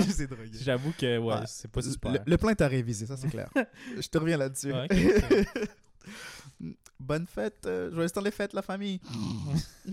[0.59, 1.41] J'avoue que, ouais, Ouais.
[1.45, 2.13] c'est pas super.
[2.13, 3.47] Le, le plan est à réviser, ça c'est clair.
[3.99, 4.73] Je te reviens là-dessus.
[4.73, 4.87] Ouais,
[6.99, 8.99] Bonne fête, euh, joyeux temps les fêtes, la famille.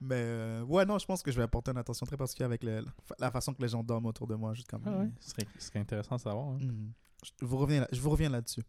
[0.00, 2.62] Mais euh, ouais, non, je pense que je vais apporter une attention très particulière avec
[2.62, 2.84] le-
[3.18, 4.54] la façon que les gens dorment autour de moi.
[4.54, 6.48] Juste comme, Ah ouais, ce serait, ce serait intéressant à savoir.
[6.48, 6.58] hein.
[6.60, 6.92] Mhm.
[7.40, 8.62] Je vous reviens, là- je vous reviens là-dessus.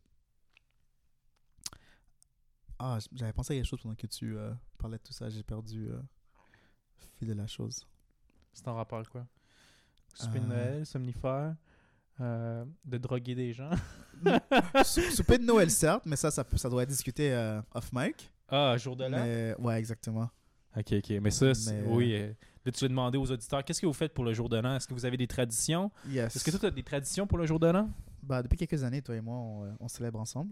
[2.80, 5.30] Ah, j'avais pensé à quelque chose pendant que tu euh, parlais de tout ça.
[5.30, 7.86] J'ai perdu euh, le fil de la chose.
[8.54, 9.26] C'est en rapport avec quoi?
[10.13, 10.48] Souper de Euh.
[10.48, 11.56] Noël, somnifère,
[12.22, 13.70] euh, de droguer des gens.
[14.84, 18.32] Sou- Souper de Noël, certes, mais ça, ça, ça doit être discuté euh, off mic.
[18.50, 19.24] Ah, jour de l'an?
[19.24, 20.30] Mais, ouais, exactement.
[20.76, 21.10] Ok, ok.
[21.22, 22.14] Mais ça, c'est- Mais, euh, oui.
[22.16, 22.32] euh,
[22.66, 24.76] là, tu vas demander aux auditeurs, qu'est-ce que vous faites pour le jour de l'an?
[24.76, 25.92] Est-ce que vous avez des traditions?
[26.08, 26.36] Yes.
[26.36, 27.90] Est-ce que toi, tu as des traditions pour le jour de l'an?
[28.24, 30.52] Bah, depuis quelques années, toi et moi, on, euh, on célèbre ensemble.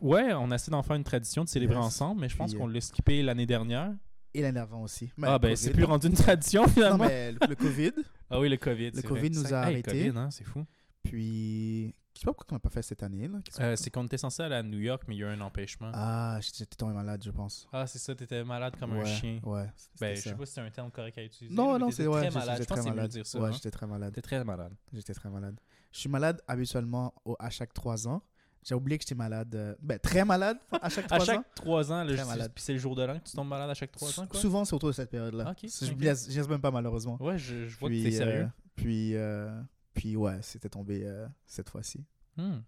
[0.00, 1.84] Ouais, on a essayé d'en faire une tradition, de célébrer Yes.
[1.84, 3.92] ensemble, mais je pense Puis, qu'on l'a skippé l'année dernière.
[4.32, 5.10] Et l'année avant aussi.
[5.16, 7.04] Mais ah, ben, c'est plus rendu une tradition Non, finalement.
[7.06, 7.92] mais le, le COVID.
[8.30, 8.90] Ah oui, le COVID.
[8.90, 9.40] Le c'est COVID vrai.
[9.40, 9.90] nous a Hey, arrêtés.
[10.06, 10.64] COVID, hein, c'est fou.
[11.02, 13.26] Puis, je sais pas pourquoi on l'a pas fait cette année.
[13.28, 13.38] là.
[13.44, 15.28] Qu'est-ce Euh, qu'on- c'est qu'on était censé aller à New York, mais il y a
[15.28, 15.90] eu un empêchement.
[15.94, 17.66] Ah, Ah, j'étais tombé malade, je pense.
[17.86, 19.40] c'est ça, t'étais malade comme un Ouais, chien.
[19.42, 19.66] Ouais.
[19.76, 20.30] c'était Ben, je ça.
[20.30, 21.54] sais pas si c'est un terme correct à utiliser.
[21.54, 22.54] Non, mais non, t'étais c'est ouais, très j'étais- malade.
[22.58, 23.10] j'étais Je pense que très c'est mieux de malade.
[23.10, 23.40] dire ça.
[23.40, 23.52] Ouais, hein.
[23.52, 24.14] j'étais très malade.
[24.14, 24.72] T'es très malade.
[24.92, 25.60] J'étais très malade.
[25.92, 28.22] Je suis malade habituellement au- à chaque 3 ans.
[28.62, 29.54] J'ai oublié que j'étais malade.
[29.54, 31.24] euh, ben, très malade à chaque 3 À ans.
[31.24, 32.52] chaque 3 ans, là, Très je- malade.
[32.54, 34.38] puis c'est le jour de l'an que tu tombes malade à chaque 3 ans, quoi?
[34.38, 35.44] Souvent, c'est autour de cette période-là.
[35.46, 36.48] Ah, ok, Je ok.
[36.50, 37.16] même pas, malheureusement.
[37.20, 38.42] Ouais, je, je vois puis, que t'es sérieux.
[38.42, 39.58] euh, puis, euh,
[40.00, 42.02] puis, ouais, c'était tombé euh, cette fois-ci.
[42.34, 42.60] Hmm.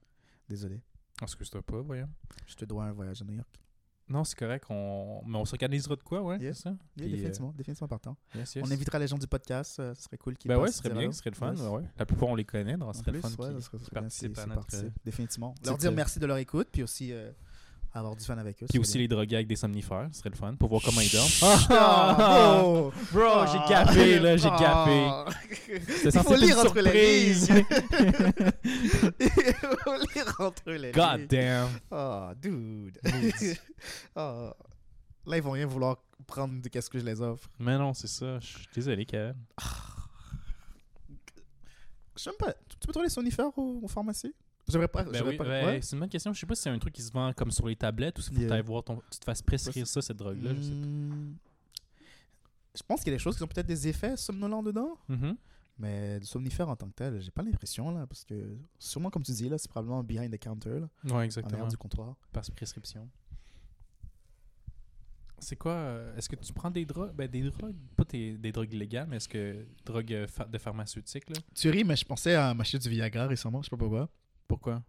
[0.47, 0.83] Désolé.
[1.23, 2.11] Excuse-toi pas, voyons.
[2.47, 3.59] Je te dois un voyage à New York.
[4.07, 4.67] Non, c'est correct.
[4.69, 5.23] On...
[5.25, 6.77] Mais on s'organisera de quoi, ouais, c'est ça?
[6.95, 8.19] Puis, euh, définitivement, définitivement partant.
[8.35, 8.65] yes, yes.
[8.69, 10.91] On invitera les gens du podcast, euh, ce serait cool qu'ils Ben ouais, ce serait
[10.91, 11.53] bien, ce serait le fun.
[11.53, 11.61] Yes.
[11.63, 11.85] ouais, ouais.
[11.99, 14.03] La plupart, on les connaît, donc ce serait le plus, fun ouais, ça serait- bien
[14.03, 14.77] participent à notre...
[15.03, 15.55] Définitivement.
[15.65, 17.33] Leur dire merci de leur écoute, puis aussi euh,
[17.95, 18.67] avoir du fun avec eux.
[18.69, 21.11] Puis aussi les drogués avec des somnifères, ce serait le fun, pour voir comment ils
[21.11, 21.31] dorment.
[21.71, 22.15] Ah,
[22.59, 22.93] bro!
[23.13, 24.49] Bro, j'ai gaffé, là, j'ai.
[24.51, 25.27] Ah.
[25.51, 27.49] C'était Il censé faut lire entre les surprise.
[29.21, 31.27] Il faut lire entre les God lignes.
[31.29, 31.69] damn.
[31.91, 32.99] Oh, dude.
[34.17, 34.51] Oh.
[35.25, 37.49] Là, ils vont rien vouloir prendre de qu'est-ce que je les offre.
[37.59, 38.41] Mais non, c'est ça.
[38.41, 39.35] Je suis désolé, Kevin.
[42.17, 42.53] Je sais pas.
[42.69, 44.35] Tu peux trouver les sonifères aux, aux pharmacies?
[44.69, 45.03] J'aimerais pas.
[45.05, 45.83] Ben j'aimerais oui, pas ben, ouais.
[45.83, 46.33] c'est une bonne question.
[46.33, 48.23] Je sais pas si c'est un truc qui se vend comme sur les tablettes ou
[48.23, 48.49] si faut Yeah.
[48.49, 49.03] t'ailles voir ton...
[49.11, 50.55] tu te fasses prescrire ça, cette drogue-là.
[50.55, 50.77] Je sais pas.
[50.87, 51.35] Hmm.
[52.75, 55.37] Je pense qu'il y a des choses qui ont peut-être des effets somnolents dedans, Mhm.
[55.79, 59.23] mais du somnifère en tant que tel, j'ai pas l'impression là, parce que sûrement comme
[59.25, 61.53] tu dis là, c'est probablement behind the counter là, Ouais, en exactement.
[61.55, 62.17] arrière du comptoir.
[62.33, 63.09] Par prescription.
[65.39, 67.13] C'est quoi euh, Est-ce que tu prends des drogues?
[67.15, 71.29] Ben, des drogues, pas tes- des drogues illégales, mais est-ce que drogues euh, de pharmaceutique,
[71.31, 71.37] là?
[71.55, 74.09] Tu ris, mais je pensais à m'acheter du Viagra récemment, je sais pas pourquoi.
[74.49, 74.83] Pourquoi?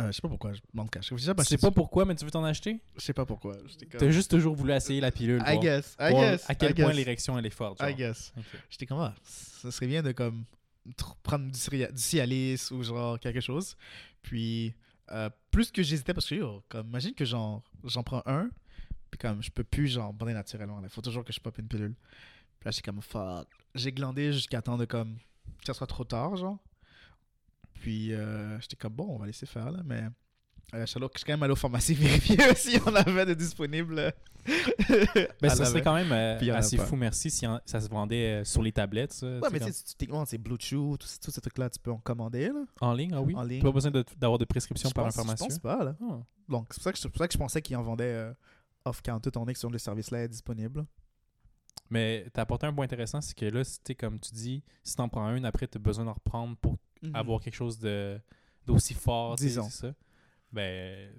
[0.00, 1.10] Euh, je sais pas pourquoi, je m'en cache.
[1.14, 2.80] Tu sais pas pourquoi, mais tu veux t'en acheter?
[2.96, 3.54] Je sais pas pourquoi.
[3.54, 5.40] Comme- T'as juste toujours voulu essayer la pilule.
[5.46, 6.50] I voir- guess, I voir guess.
[6.50, 7.78] à quel I point l'érection elle est forte.
[7.80, 7.96] I genre.
[7.96, 8.32] guess.
[8.36, 8.44] Ok.
[8.70, 10.44] J'étais comme, ah, ça serait bien de comme
[11.22, 13.76] prendre du, du Cialis ou genre quelque chose.
[14.20, 14.74] Puis,
[15.12, 17.62] euh, plus que j'hésitais parce que, yo, comme, imagine que j'en
[18.04, 18.50] prends un,
[19.12, 20.80] puis comme, je peux plus genre bander naturellement.
[20.82, 21.94] Il faut toujours que je pop une pilule.
[22.58, 23.46] Puis là, j'étais comme, fuck.
[23.76, 25.16] J'ai glandé jusqu'à temps de comme,
[25.60, 26.58] que ça soit trop tard, genre.
[27.84, 30.04] Puis, euh, j'étais comme, bon, on va laisser faire là, mais.
[30.72, 31.92] euh, je suis allé- je suis quand même allé aux pharmacies
[32.32, 34.10] vérifier si on avait de disponibles.
[35.40, 37.80] Ben, à ça serait quand même euh, y en assez fou, merci, si en- ça
[37.82, 39.12] se vendait euh, sur les tablettes.
[39.12, 41.78] Ça, Ouais, mais comme- tu sais, tu- techniquement, c'est Bluetooth, tous tous ces trucs-là, tu
[41.78, 42.64] peux en commander, là.
[42.80, 43.34] En ligne, ah oui?
[43.36, 43.62] En ligne.
[43.62, 45.46] Pas besoin d'avoir de prescription Je par pense- un pharmacien.
[45.46, 45.94] Je pense pas, là.
[46.02, 46.20] Ah.
[46.48, 48.32] Donc, c'est pour ça que je, c'est pour ça que je pensais qu'ils en vendaient
[48.86, 50.84] off-counter, donné que sur le service-là est disponible.
[51.90, 55.08] Mais t'as apporté un point intéressant, c'est que là, tu comme tu dis, si t'en
[55.08, 56.76] prends une, après t'as besoin d'en reprendre pour
[57.12, 58.18] avoir quelque chose de
[58.66, 59.68] d'aussi fort, tu Disons.
[59.68, 59.92] ça.
[60.50, 61.10] Ben,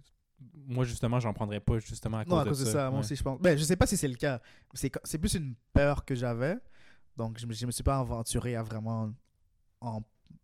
[0.68, 3.06] moi, justement, j'en prendrais pas justement à cause, Non, à cause de ça, moi ouais.
[3.06, 3.40] aussi, je pense.
[3.40, 4.42] Ben, je sais pas si c'est le cas.
[4.74, 6.58] C'est plus une peur que j'avais.
[7.16, 9.14] Donc, je me, je me suis pas aventuré à vraiment
[9.82, 10.02] en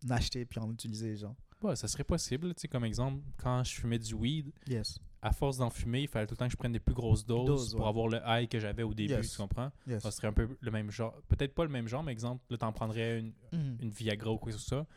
[0.09, 1.35] acheter puis en utiliser, genre.
[1.63, 4.99] Ouais, ça serait possible, tu sais, comme exemple, quand je fumais du weed, Yes.
[5.21, 7.25] À force d'en fumer, il fallait tout le temps que je prenne des plus grosses
[7.25, 7.87] doses, Doses, pour ouais.
[7.89, 9.31] avoir le high que j'avais au début, Yes.
[9.31, 9.71] tu comprends?
[9.87, 10.01] Yes.
[10.01, 11.13] Ça serait un peu le même genre.
[11.27, 13.77] Peut-être pas le même genre, mais exemple, là, t'en prendrais une, Mhm.
[13.81, 14.87] une Viagra ou quoi que ce soit.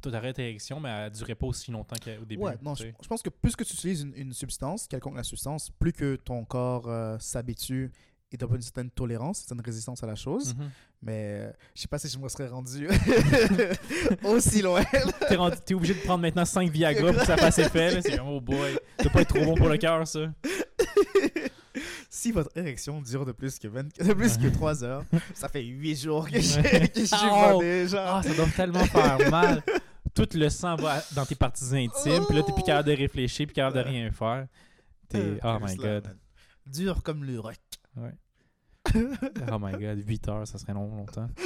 [0.00, 2.40] Ta érection, mais elle durait pas aussi longtemps qu'au début.
[2.40, 5.70] Ouais, non, je, pense que plus que tu utilises une, une substance, quelconque la substance,
[5.70, 7.90] plus que ton corps euh, s'habitue
[8.30, 10.54] et développe une certaine tolérance, une certaine résistance à la chose.
[10.54, 10.70] Mhm.
[11.02, 12.86] Mais je sais pas si je me serais rendu
[14.24, 14.82] aussi loin.
[15.28, 17.94] T'es rendu- t'es obligé de prendre maintenant 5 Viagra pour que ça fasse effet.
[17.94, 18.02] là.
[18.02, 20.20] C'est oh boy, ça doit pas être trop bon pour le cœur, ça.
[22.10, 25.62] si votre érection dure de plus que, 20 de plus que 3 heures, ça fait
[25.62, 26.88] 8 jours que je, Ouais.
[26.88, 27.52] que je suis Oh!
[27.52, 28.16] bandé, genre.
[28.16, 29.62] Ah, ça doit tellement faire mal.
[30.14, 33.46] Tout le sang va dans tes parties intimes, puis là, t'es plus capable de réfléchir,
[33.46, 34.46] puis capable de rien faire.
[35.08, 35.18] T'es...
[35.18, 36.04] Euh, Oh my là, god.
[36.08, 36.16] man.
[36.66, 37.54] Dur comme le roc.
[37.96, 38.14] Ouais.
[39.52, 41.28] Oh my god, 8 heures, ça serait long, longtemps.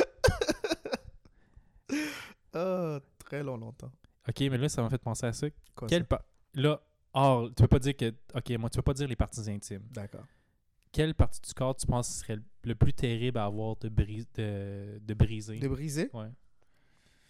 [2.54, 3.90] Ah, très long, longtemps.
[4.28, 5.46] Ok, mais là, ça m'a fait penser à ça.
[5.74, 6.00] Quoi, ça?
[6.04, 6.24] pa-
[6.54, 6.80] Là,
[7.14, 8.12] or, tu peux pas dire que.
[8.34, 9.82] Ok, moi, tu peux pas dire les parties intimes.
[9.90, 10.24] D'accord.
[10.92, 14.98] Quelle partie du corps tu penses serait le- plus terrible à avoir de, bris- de,
[15.02, 15.58] de briser?
[15.58, 16.10] De briser?
[16.12, 16.30] Ouais.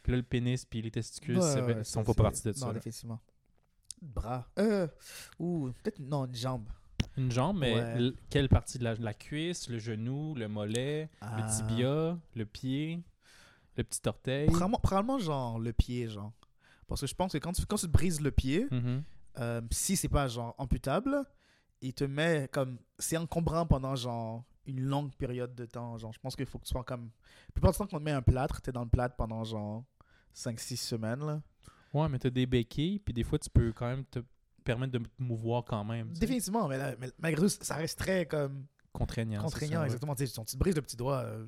[0.03, 2.66] Puis là, le pénis puis les testicules, Ouais, ça, sont pas partis de ça.
[2.66, 2.79] Non, là.
[2.79, 3.20] effectivement.
[4.03, 4.48] Bras.
[4.59, 4.88] Euh,
[5.38, 6.66] ou peut-être, non, une jambe.
[7.17, 8.12] Une jambe, mais Ouais.
[8.31, 11.37] quelle partie de la, la cuisse, le genou, le mollet, Ah.
[11.37, 13.03] le tibia, le pied,
[13.77, 14.47] le petit orteil?
[14.49, 16.33] Probablement, probablement, genre, le pied, genre.
[16.87, 19.03] Parce que je pense que quand tu, quand tu te brises le pied, Mhm.
[19.38, 21.25] euh, si c'est pas, genre, amputable,
[21.81, 22.79] il te met comme...
[22.99, 25.97] C'est encombrant pendant, genre, une longue période de temps.
[25.99, 27.11] Genre, je pense qu'il faut que tu sois comme...
[27.49, 29.43] La plupart du temps, quand on te met un plâtre, t'es dans le plâtre pendant,
[29.43, 29.85] genre,
[30.35, 31.41] 5-6 semaines, là.
[31.93, 34.21] Ouais, mais t'as des béquilles, puis des fois, tu peux quand même te
[34.62, 36.12] permettre de te mouvoir quand même.
[36.12, 38.66] Définitivement, mais, là, mais malgré tout, ça reste très, comme...
[38.92, 39.40] Contraignant.
[39.40, 39.87] contraignant, ça, ouais.
[39.87, 40.14] exactement.
[40.14, 41.46] Tu sais, tu te brises le petit doigt euh,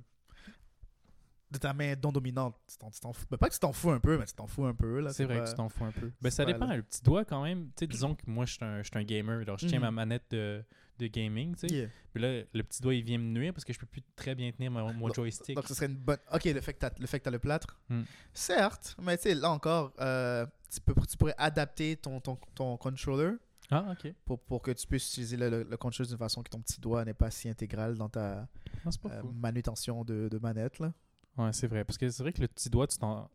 [1.54, 2.56] de ta main non dominante.
[2.68, 3.24] Tu t'en, tu t'en fous.
[3.30, 5.00] ben, pas que tu t'en fous un peu, mais tu t'en fous un peu.
[5.00, 6.12] Là, C'est vrai pas- que tu t'en fous un peu.
[6.20, 6.66] Ben, ça dépend.
[6.66, 6.76] là.
[6.76, 7.66] Le petit doigt, quand même.
[7.68, 9.40] Tu sais, disons que moi, je suis un, un gamer.
[9.40, 9.84] Alors, je tiens Mhm.
[9.84, 10.62] ma manette de,
[10.98, 11.74] de gaming, tu sais.
[11.74, 11.88] Yeah.
[12.12, 14.34] Puis là, le petit doigt, il vient me nuire parce que je peux plus très
[14.34, 15.56] bien tenir mon, joystick.
[15.56, 16.18] Donc, ce serait une bonne.
[16.32, 17.78] Ok, le fait que tu t'as le plâtre.
[17.88, 18.02] Hmm.
[18.32, 22.76] Certes, mais tu sais, là encore, euh, tu, peux, tu pourrais adapter ton, ton, ton
[22.76, 23.32] controller
[23.70, 24.12] Ah, ok.
[24.24, 25.64] pour, pour que tu puisses utiliser le, le,
[26.06, 28.46] d'une façon que ton petit doigt n'est pas si intégral dans ta
[28.84, 30.78] Ah, euh, manutention de, de manette.
[30.78, 30.92] Là.
[31.36, 31.84] Ouais, c'est vrai.
[31.84, 33.28] Parce que c'est vrai que le petit doigt, tu t'en.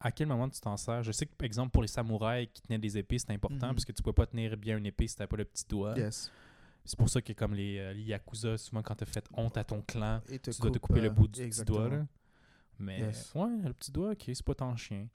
[0.00, 1.02] À quel moment tu t'en sers?
[1.02, 3.74] Je sais que, par exemple, pour les samouraïs qui tenaient des épées, c'est important Mhm.
[3.74, 5.96] parce que tu pouvais pas tenir bien une épée si t'avais pas le petit doigt.
[5.96, 6.30] Yes.
[6.84, 9.64] C'est pour ça que comme les, euh, les Yakuza, souvent quand t'as fait honte à
[9.64, 11.88] ton clan, tu dois te coupe, couper le euh, bout du petit doigt.
[11.88, 12.06] Là.
[12.78, 13.32] Mais Yes.
[13.34, 15.08] ouais, le petit doigt, ok, c'est pas tant chien.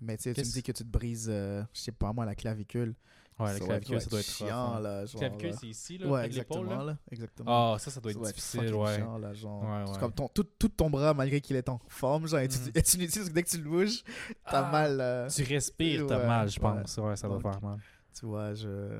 [0.00, 2.24] Mais tu sais, tu me dis que tu te brises, euh, je sais pas moi,
[2.24, 2.94] la clavicule.
[3.38, 4.80] Ouais, la Ça clavicule, ça doit être chiant, rough, hein.
[4.80, 5.06] là.
[5.06, 6.58] Genre, Clavicule, c'est ici, là, Ouais, avec l'épaule.
[6.58, 6.92] exactement, là?
[6.92, 6.98] là.
[7.12, 7.74] Exactement.
[7.74, 8.96] Ah, ça, ça doit Ça être doit difficile, ouais.
[8.96, 9.62] chiant, là, genre.
[9.62, 9.98] Ouais, C'est ouais.
[10.00, 12.46] comme ton, tout, tout ton bras, malgré qu'il est en forme, genre, Mhm.
[12.74, 14.02] est inutile parce que dès que tu le bouges,
[14.44, 15.00] t'as Ah, mal.
[15.00, 16.96] euh, Tu respires, t'as mal, je pense.
[16.96, 17.78] Ouais, ça doit faire mal.
[18.18, 18.98] tu vois, je-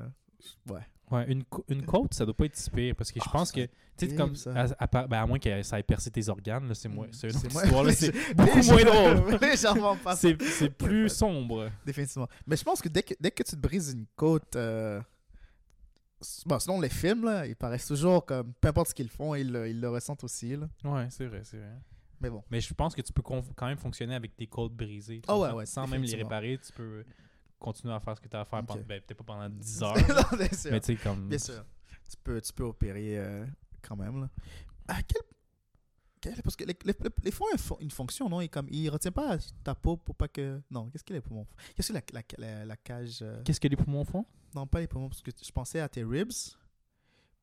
[0.69, 0.79] Ouais.
[1.11, 3.51] Ouais, une, une côte, ça doit pas être si pire parce que je Ah, pense
[3.51, 3.65] que,
[3.97, 6.75] tu sais, comme, à, à ben, à moins que ça ait percé tes organes, là,
[6.75, 7.13] c'est moins, Mm.
[7.13, 9.39] c'est une histoire, c'est beaucoup moins drôle.
[10.15, 11.71] C'est c'est plus sombre.
[11.85, 12.27] Définitivement.
[12.45, 15.01] Mais je pense que dès que, dès que tu te brises une côte, euh,
[16.45, 19.51] bon, selon les films, là, ils paraissent toujours comme, peu importe ce qu'ils font, ils,
[19.51, 20.55] le- ils le ressentent aussi.
[20.55, 20.69] Là.
[20.83, 21.73] Ouais, c'est vrai, c'est vrai.
[22.21, 22.43] Mais bon.
[22.51, 25.21] Mais je pense que tu peux conf- quand même fonctionner avec tes côtes brisées.
[25.27, 27.03] Ah ouais, ouais, Sans même les réparer, tu peux
[27.59, 28.65] continuer à faire ce que tu as à faire.
[28.65, 29.95] Pendant- ben, peut-être pas pendant 10 heures.
[29.95, 30.71] Non, bien sûr.
[30.71, 31.27] mais tu sais, comme.
[31.29, 31.63] Bien sûr.
[32.09, 33.45] Tu peux, tu peux opérer euh,
[33.81, 34.21] quand même.
[34.21, 34.29] Là.
[34.87, 35.21] À quel...
[36.21, 36.93] quel- Parce que les, les,
[37.23, 38.41] les- foins font une fonction, non?
[38.41, 40.59] Ils, comme, ils retiennent pas ta peau pour pas que...
[40.71, 41.55] Non, qu'est-ce que les poumons font?
[41.75, 43.19] Qu'est-ce que la, la, la, la cage...
[43.21, 44.25] euh, Qu'est-ce que les poumons font?
[44.55, 46.31] Non, pas les poumons, parce que je pensais à tes ribs.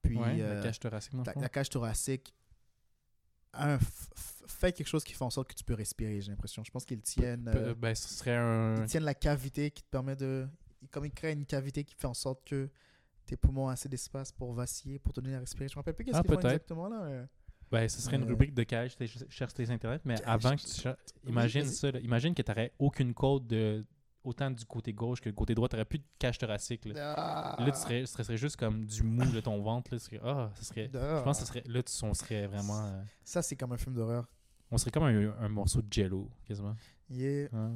[0.03, 2.35] Puis Ouais, euh, la cage thoracique, la cage thoracique
[3.59, 3.79] un,
[4.49, 6.63] fait quelque chose qui fait en sorte que tu peux respirer, j'ai l'impression.
[6.65, 8.77] Je pense qu'ils tiennent, euh, ben, ce serait un.
[8.83, 10.47] ils tiennent la cavité qui te permet de...
[10.91, 12.69] Comme ils créent une cavité qui fait en sorte que
[13.27, 15.69] tes poumons ont assez d'espace pour vaciller, pour te donner à respirer.
[15.69, 17.03] Je me rappelle plus qu'est-ce Ah, qu'ils font exactement là.
[17.03, 17.27] euh.
[17.73, 20.55] Ben, ce serait une Euh, rubrique de cage, tu cherches tes internet, mais Cage, avant
[20.55, 21.99] que tu Imagine ça, là.
[21.99, 23.85] imagine que tu n'aurais aucune côte de.
[24.27, 26.85] Autant du côté gauche que du côté droit, tu plus de cage thoracique.
[26.87, 27.57] Là, Ah.
[27.65, 29.93] là tu serais, ce serait juste comme du mou de ton ventre.
[29.95, 31.19] Là, ce serait, ah, ça serait, Ah.
[31.19, 32.87] je pense que ce serait, là, tu, on serait vraiment.
[32.87, 34.27] euh, Ça, c'est comme un film d'horreur.
[34.73, 36.75] on serait comme un, un morceau de jello, quasiment.
[37.09, 37.49] Yeah.
[37.53, 37.69] Ah,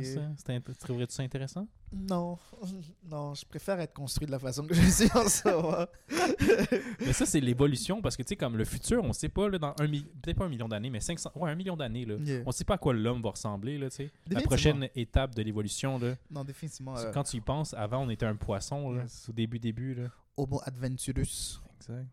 [0.00, 0.34] Yeah.
[0.36, 0.52] ça?
[0.52, 1.66] Int- Trouverais-tu ça intéressant?
[1.92, 2.38] Non,
[3.10, 5.86] non, je préfère être construit de la façon que je suis en moment.
[7.00, 9.58] Mais ça, c'est l'évolution parce que, tu sais, comme le futur, on sait pas, là,
[9.58, 12.14] dans un peut-être pas un million d'années, mais 500, ouais, un million d'années, là.
[12.20, 12.42] Yeah.
[12.46, 14.10] On sait pas à quoi l'homme va ressembler, là, tu sais.
[14.30, 16.14] La prochaine étape de l'évolution, là.
[16.30, 16.96] Non, définitivement.
[16.96, 19.28] euh, Quand tu y penses, avant, on était un poisson, là, Yes.
[19.28, 20.08] au début, début, là.
[20.36, 21.60] Homo adventurus.
[21.80, 22.06] Exact.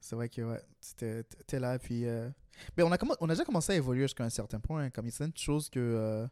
[0.00, 2.06] C'est vrai que ouais, t'es là, puis...
[2.06, 2.28] euh,
[2.76, 4.84] Mais on a, on a déjà commencé à évoluer jusqu'à un certain point.
[4.84, 6.26] hein, comme il y a certaines choses que, euh,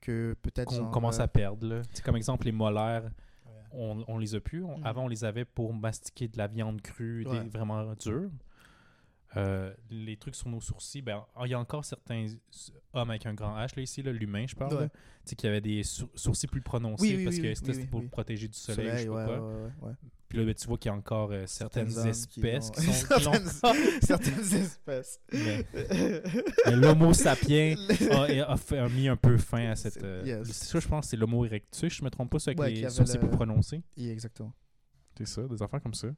[0.00, 0.68] que peut-être...
[0.78, 1.82] Qu'on commence euh, à perdre, là.
[1.82, 3.04] Tu sais, comme exemple, les molaires,
[3.46, 3.52] ouais.
[3.72, 4.64] on, on les a plus.
[4.64, 4.86] On- Mhm.
[4.86, 7.48] Avant, on les avait pour mastiquer de la viande crue, des- Ouais.
[7.48, 8.30] vraiment dure.
[9.36, 12.26] Euh, les trucs sur nos sourcils, ben, il y a encore certains
[12.94, 14.88] hommes avec un grand H, là, ici, là, l'humain, je parle, Ouais.
[14.88, 14.94] tu
[15.26, 18.00] sais, qui avaient des sour- sourcils plus prononcés Oui, oui, parce oui, que c'était pour
[18.00, 19.92] le protéger du soleil, je sais ouais, pas ouais.
[20.30, 22.70] Puis là, ben, tu vois qu'il y a encore euh, certaines, espèces qui, sont.
[22.70, 23.46] qui certaines,
[24.02, 25.20] certaines espèces.
[26.70, 27.76] l'homo sapiens
[28.10, 29.94] a, a fait- a mis un peu fin à cette.
[29.94, 30.46] C'est- euh, yes.
[30.50, 33.20] Ça, je pense, c'est l'homo erectus, je me trompe pas, ça, avec les sourcils le-
[33.20, 33.82] plus prononcés.
[33.96, 34.52] Oui, exactement.
[35.16, 36.08] C'est ça, des affaires comme ça.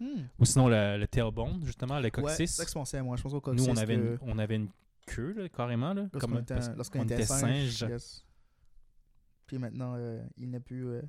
[0.00, 0.22] Hmm.
[0.38, 2.36] Ou sinon, le, le tailbone, justement, le Ouais, coccyx.
[2.36, 3.16] c'est ça que je pensais, moi.
[3.16, 3.66] Je pense au coccyx.
[3.66, 4.68] Nous, on avait, que une, on avait une
[5.06, 5.94] queue, là, carrément.
[5.94, 6.54] Là, Lorsqu'on comme, était,
[6.92, 7.80] qu'on était, était singe.
[7.82, 8.24] yes.
[9.46, 11.02] Puis maintenant, euh, il n'est plus euh,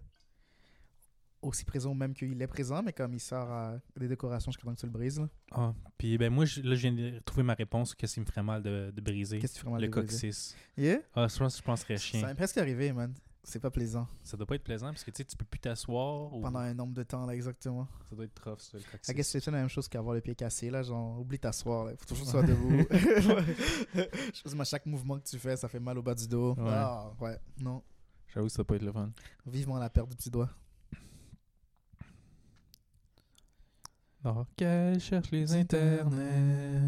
[1.42, 4.74] aussi présent même qu'il est présent, mais comme il sort à des décorations jusqu'à temps
[4.76, 5.20] que tu le brises.
[5.20, 5.30] là.
[5.52, 8.26] Ah, puis ben, moi, je, là, je viens de trouver ma réponse que ça me
[8.26, 9.40] ferait mal de, de briser.
[9.40, 10.56] Qu'est-ce mal Le de coccyx?
[10.78, 11.00] Yeah?
[11.16, 12.22] Ah, je pense, je penserais chien.
[12.22, 13.14] Ça m'est presque arrivé, man.
[13.48, 14.08] C'est pas plaisant.
[14.24, 16.34] Ça doit pas être plaisant parce que tu sais, tu peux plus t'asseoir.
[16.34, 17.88] ou- Pendant un nombre de temps, là, exactement.
[18.10, 19.08] Ça doit être rough, ça, le coccyx.
[19.10, 20.82] I guess c'est la même chose qu'avoir le pied cassé, là.
[20.82, 21.92] Genre, oublie t'asseoir, là.
[21.96, 22.84] Faut toujours sois debout.
[24.60, 26.56] À chaque mouvement que tu fais, ça fait mal au bas du dos.
[26.56, 26.64] Ouais.
[26.68, 27.40] Ah, ouais.
[27.60, 27.84] Non.
[28.34, 29.12] J'avoue que ça doit pas être le fun.
[29.46, 30.50] Vivement la perte du petit doigt.
[34.24, 36.82] Alors, qu'elle cherche les internets.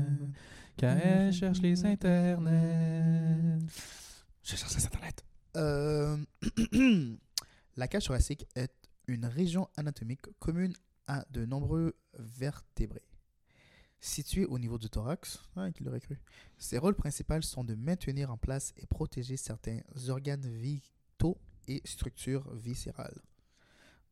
[0.76, 3.60] Qu'elle cherche les internets.
[4.43, 5.24] Je cherche les internet.
[5.55, 6.17] Euh,
[7.77, 8.73] la cage thoracique est
[9.07, 10.73] une région anatomique commune
[11.07, 13.05] à de nombreux vertébrés.
[13.99, 15.67] Située au niveau du thorax, ah,
[16.57, 22.53] ses rôles principaux sont de maintenir en place et protéger certains organes vitaux et structures
[22.53, 23.19] viscérales.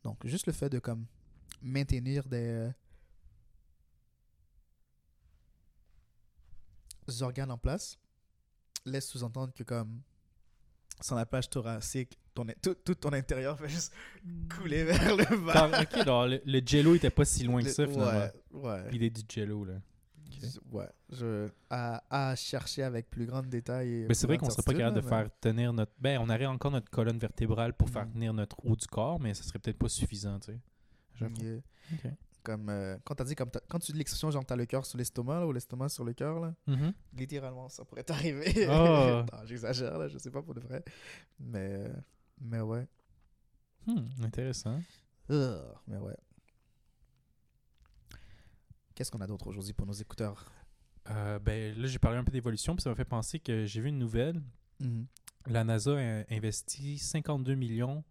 [0.03, 1.05] Donc, juste le fait de comme
[1.61, 2.71] maintenir des
[7.07, 7.99] euh, organes en place
[8.85, 10.01] laisse sous-entendre que comme
[11.01, 13.93] sans la plage thoracique, ton, tout, tout ton intérieur fait juste
[14.57, 15.81] couler vers le bas.
[15.81, 18.11] Ok, alors le, le jello était pas si loin que Le- ça, finalement.
[18.19, 18.31] ouais,
[18.83, 18.91] ouais.
[18.91, 19.73] L'idée du jello, là.
[20.71, 24.05] Ouais, je, à, à chercher avec plus grand détail.
[24.07, 25.93] Mais c'est vrai qu'on serait pas capable de faire tenir notre.
[25.99, 28.13] Ben, on aurait encore notre colonne vertébrale pour faire Mhm.
[28.13, 30.59] tenir notre haut du corps, mais ça serait peut-être pas suffisant, tu sais.
[31.41, 32.11] yeah.
[32.45, 35.45] Comme euh, quand, dit, comme quand tu dis l'expression genre t'as le cœur sur l'estomac
[35.47, 36.93] ou l'estomac sur le cœur, là, Mhm.
[37.13, 38.67] littéralement ça pourrait t'arriver.
[38.69, 39.25] Ah.
[39.45, 40.83] j'exagère là, je sais pas pour de vrai.
[41.39, 41.91] Mais,
[42.39, 42.87] mais ouais.
[43.87, 44.79] Hmm, intéressant.
[45.29, 46.15] Ugh, mais ouais.
[48.93, 50.45] Qu'est-ce qu'on a d'autre aujourd'hui pour nos écouteurs?
[51.09, 53.81] Euh, ben, là, j'ai parlé un peu d'évolution, puis ça m'a fait penser que j'ai
[53.81, 54.41] vu une nouvelle.
[54.79, 55.05] Mhm.
[55.47, 58.03] La NASA a investi 52 millions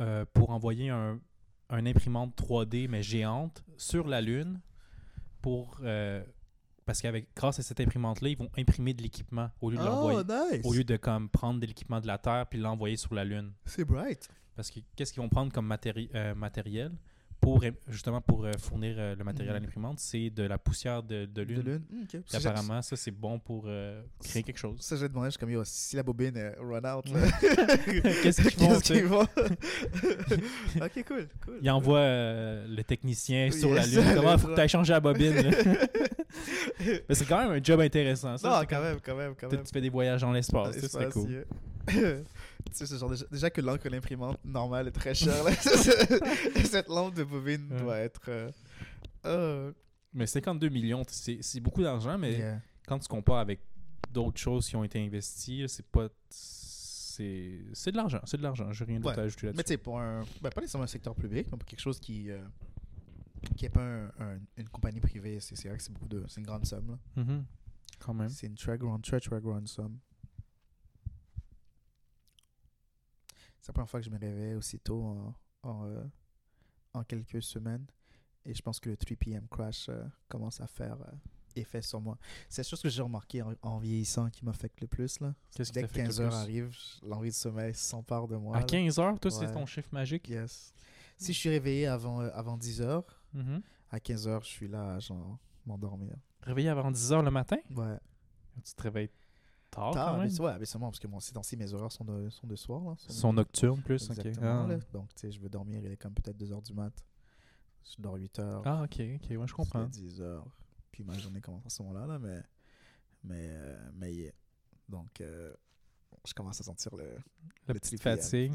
[0.00, 1.20] euh, pour envoyer un,
[1.72, 4.60] un imprimante 3D, mais géante, sur la Lune
[5.40, 5.78] pour.
[5.82, 6.22] euh,
[6.84, 10.18] parce qu'avec grâce à cette imprimante-là, ils vont imprimer de l'équipement au lieu de l'envoyer.
[10.52, 10.62] Nice!
[10.64, 13.52] Au lieu de comme prendre de l'équipement de la Terre puis l'envoyer sur la Lune.
[13.64, 14.28] C'est bright.
[14.56, 16.92] Parce que qu'est-ce qu'ils vont prendre comme matéri- euh, matériel?
[17.42, 19.64] Pour justement pour euh, fournir euh, le matériel à Mhm.
[19.66, 21.82] l'imprimante, c'est de la poussière de, de De lune.
[21.90, 22.04] Mm.
[22.06, 24.76] Puis apparemment, ça c'est bon pour euh, créer quelque chose.
[24.80, 27.04] Ça, j'ai demandé, je suis comme, yo, si la bobine est run out,
[28.22, 28.94] Qu'est-ce qu'ils font, sais?
[28.94, 29.22] qu'ils font?
[30.80, 31.58] ok, cool, cool.
[31.60, 34.04] Il envoie euh, le technicien sur la lune.
[34.14, 35.34] Comment faut que tu changer la bobine?
[37.08, 38.36] Mais c'est quand même un job intéressant.
[38.38, 39.62] Ça, non, C'est quand même, quand même, quand même.
[39.64, 40.78] tu fais des voyages dans l'espace.
[40.78, 41.44] serait cool.
[41.92, 42.18] yeah.
[42.70, 45.44] Tu sais, genre déjà que l'encre l'imprimante normale est très chère.
[46.64, 47.80] Cette lampe de bobine Ouais.
[47.80, 48.22] doit être.
[48.28, 48.50] euh,
[49.26, 49.72] euh,
[50.12, 52.60] Mais 52 millions, c'est beaucoup d'argent, mais yeah.
[52.86, 53.60] quand tu compares avec
[54.10, 56.08] d'autres choses qui ont été investies, c'est pas.
[57.14, 58.20] C'est de l'argent.
[58.24, 58.72] C'est de l'argent.
[58.72, 59.20] J'ai rien d'autre Ouais.
[59.22, 59.64] à ajouter Mais là-dessus.
[59.64, 60.22] tu sais, pour un.
[60.40, 62.30] Ben, pas nécessairement un secteur public, mais pour quelque chose qui.
[62.30, 62.40] euh,
[63.56, 66.24] qui n'est pas un- un- une compagnie privée, c'est vrai que c'est beaucoup de.
[66.28, 66.96] C'est une grande somme.
[67.16, 67.22] là.
[67.22, 67.44] Mhm.
[67.98, 68.28] Quand même.
[68.28, 69.98] C'est une très grande, très, très grande somme.
[73.62, 76.04] C'est la première fois que je me réveille aussitôt en, en, euh,
[76.94, 77.86] en quelques semaines.
[78.44, 79.46] Et je pense que le 3 p.m.
[79.48, 81.12] crash euh, commence à faire euh,
[81.54, 82.18] effet sur moi.
[82.48, 85.20] C'est la chose que j'ai remarqué en, en vieillissant qui m'affecte le plus.
[85.20, 85.32] Là.
[85.56, 88.56] Dès que t'affecte le 15 heures arrive, l'envie de sommeil s'empare de moi.
[88.56, 88.66] À là.
[88.66, 90.28] 15 heures, toi, c'est ton chiffre magique?
[90.28, 90.74] Yes.
[91.16, 93.62] Si je suis réveillé avant, avant 10 heures, Mhm.
[93.90, 96.16] à 15 heures, je suis là à genre m'endormir.
[96.42, 97.58] Réveillé avant 10 heures le matin?
[97.70, 97.96] Ouais.
[98.64, 99.10] Tu te réveilles
[99.72, 102.28] tard, Tard, mais, ouais, mais seulement parce que moi, ces temps-ci, mes horaires sont de,
[102.30, 102.80] sont de soir.
[102.84, 104.08] Là, sont- Son nocturne plus.
[104.08, 104.64] Exactement.
[104.64, 104.68] Ah.
[104.68, 104.78] là.
[104.92, 106.92] Donc, tu sais, je veux dormir, il est comme peut-être 2 heures du mat.
[107.84, 108.62] Je dors 8 heures.
[108.64, 109.84] Ah, ok, ok, ouais, je comprends.
[109.86, 110.46] 10 heures.
[110.92, 112.40] Puis ma journée commence à ce moment-là, là, mais.
[113.24, 113.48] Mais.
[113.50, 114.32] euh, mais yeah.
[114.88, 115.52] Donc, euh,
[116.26, 117.04] je commence à sentir le.
[117.66, 118.54] La le petite fatigue.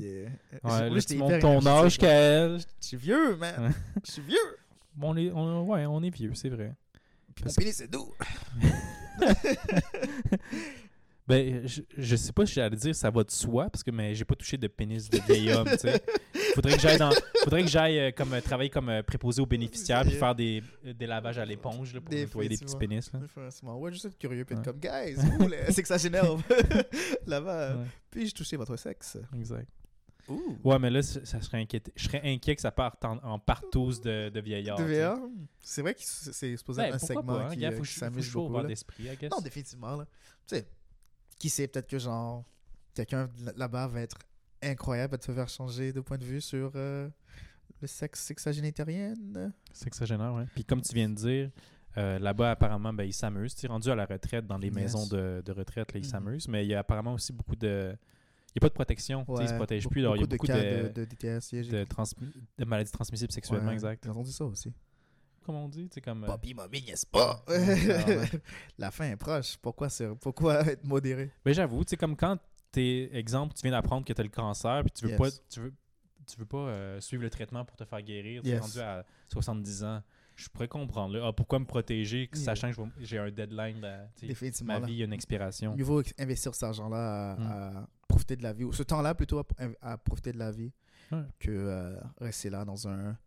[0.64, 1.98] Ouais, là, tu montes ton âge.
[1.98, 2.60] Kael.
[2.82, 3.74] Je suis vieux, man.
[4.06, 4.38] Je suis vieux.
[4.94, 6.76] Bon, on est, on, ouais, on est vieux, c'est vrai.
[7.36, 8.14] Puis mon Parce- pénis, c'est doux.
[11.28, 14.16] Ben, je, je sais pas si j'allais dire ça va de soi, parce que mais
[14.16, 16.02] j'ai pas touché de pénis de vieil homme, tu sais.
[16.56, 17.12] Faudrait que j'aille dans.
[17.44, 20.64] Faudrait que j'aille euh, comme euh, travailler comme euh, préposé aux bénéficiaires puis faire des,
[20.86, 23.12] euh, des lavages à l'éponge là, pour nettoyer des petits pénis.
[23.12, 23.20] Là.
[23.76, 25.16] Ouais, juste être curieux, puis être comme, guys,
[25.50, 26.42] là, c'est que ça s'énerve.
[27.28, 29.18] Là-bas, Ouais, puis-je toucher votre sexe?
[29.36, 29.68] exact.
[30.30, 30.58] Ouh.
[30.64, 31.92] Ouais, mais là, ça ça serait inquiété.
[31.96, 34.76] Je serais inquiet que ça parte en, en partouze de, de vieillard.
[34.78, 35.10] Tu sais.
[35.62, 37.50] C'est vrai que c'est c'est supposé Ben, être un pourquoi segment pas, hein?
[37.54, 38.52] qui, Gars, euh, faut, qui que je- faut que s'amuse je sois beaucoup.
[38.54, 38.68] ouvert là.
[38.68, 39.32] d'esprit, I guess.
[39.32, 39.96] Non, définitivement.
[39.96, 40.06] Là.
[40.46, 40.68] Tu sais,
[41.40, 42.44] qui sait, peut-être que genre,
[42.94, 44.18] quelqu'un là- là-bas va être
[44.62, 47.10] incroyable à te faire changer de point de vue sur euh,
[47.82, 49.54] le sexe sexagénitarienne.
[50.02, 50.46] Génère, ouais.
[50.56, 51.52] Puis comme tu viens de dire,
[51.98, 53.56] euh, là-bas, apparemment, ben, ils s'amusent.
[53.56, 54.76] Tu rendu à la retraite, dans les Yes.
[54.76, 56.48] maisons de, de retraite, là, ils s'amusent.
[56.48, 57.96] Mais il y a apparemment aussi beaucoup de...
[58.56, 59.24] Il n'y a pas de protection.
[59.26, 60.02] tu sais, ils se protègent beaucoup- plus.
[60.02, 61.70] Alors, il y a beaucoup de cas de, de, de DTS.
[61.70, 64.04] de, transmi- de maladies transmissibles sexuellement, Ouais, exact.
[64.04, 64.74] J'ai entendu ça aussi.
[65.48, 66.26] Comme on dit, tu sais, comme...
[66.26, 67.44] euh, Papi, mamie, n'est-ce pas?
[68.78, 69.58] La fin est proche.
[69.58, 71.32] Pourquoi, c'est- pourquoi être modéré?
[71.44, 72.38] Ben j'avoue, tu sais, comme quand
[72.72, 75.18] t'es, exemple, tu viens d'apprendre que tu as le cancer, puis tu veux Yes.
[75.18, 75.74] pas, tu veux,
[76.28, 78.62] tu veux pas euh, suivre le traitement pour te faire guérir, tu es Yes.
[78.62, 80.04] rendu à 70 ans,
[80.36, 81.18] je pourrais comprendre.
[81.18, 82.44] Là, ah, pourquoi me protéger, Yeah.
[82.44, 83.80] sachant que j'ai un deadline,
[84.16, 84.74] sais, Définitivement.
[84.74, 84.86] ma là.
[84.86, 85.76] vie a une expiration.
[85.76, 87.48] Mieux vaut investir cet argent-là à, Mm.
[87.48, 89.46] à profiter de la vie, ou ce temps-là plutôt à,
[89.82, 90.74] à profiter de la vie,
[91.40, 93.18] que euh, rester là dans un.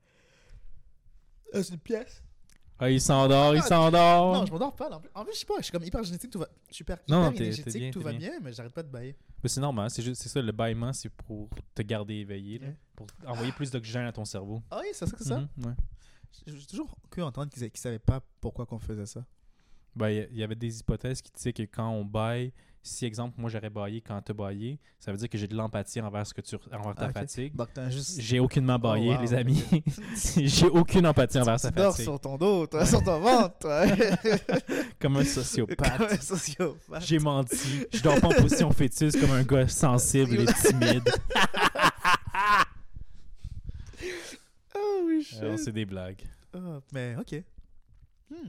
[1.53, 2.23] Dans une pièce.
[2.83, 4.33] Ah, il s'endort, il Ah, s'endort.
[4.35, 4.89] Non, je m'endors pas.
[4.91, 6.49] En plus- En plus, je sais pas, je suis comme hyper génétique, tout va.
[6.71, 8.31] Suis hyper, Non, t'es- énergétique, bien, tout t'es va bien.
[8.31, 9.17] bien, mais j'arrête pas de bailler.
[9.43, 12.69] Mais c'est normal, c'est juste, c'est ça, le bâillement, c'est pour te garder éveillé, là,
[12.69, 12.77] Ouais.
[12.97, 14.63] pour envoyer plus d'oxygène à ton cerveau.
[14.71, 15.41] Ah oui, c'est ça que c'est ça.
[15.41, 15.73] Mhm, ouais.
[16.47, 19.27] J'ai j'ai toujours cru entendre qu'ils ne savaient pas pourquoi qu'on faisait ça.
[19.95, 23.05] Ben, il y il y avait des hypothèses qui disaient que quand on baille, si,
[23.05, 26.27] exemple, moi j'aurais baillé quand t'as baillé, ça veut dire que j'ai de l'empathie envers,
[26.27, 27.53] ce que tu, envers ta Ah, fatigue.
[27.91, 28.21] Juste.
[28.21, 29.21] J'ai aucunement baillé, Oh, wow.
[29.23, 29.63] les amis.
[30.37, 32.05] j'ai aucune empathie envers tu sa dors fatigue.
[32.05, 33.85] sur ton dos, toi, sur ton ventre, toi.
[34.99, 36.01] Comme un Comme sociopathe.
[36.01, 37.03] un sociopathe.
[37.07, 37.87] J'ai menti.
[37.93, 41.09] Je dors pas en position fœtus comme un gars sensible et timide.
[44.75, 45.39] Oh oui, shit.
[45.41, 46.23] Alors, c'est des blagues.
[46.55, 47.43] Ah, mais ok.
[48.31, 48.49] Hmm.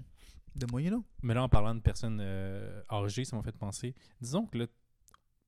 [0.56, 1.04] De moyen.
[1.22, 3.95] Mais là, en parlant de personnes euh, âgées, ça m'a fait penser.
[4.20, 4.66] Disons que là,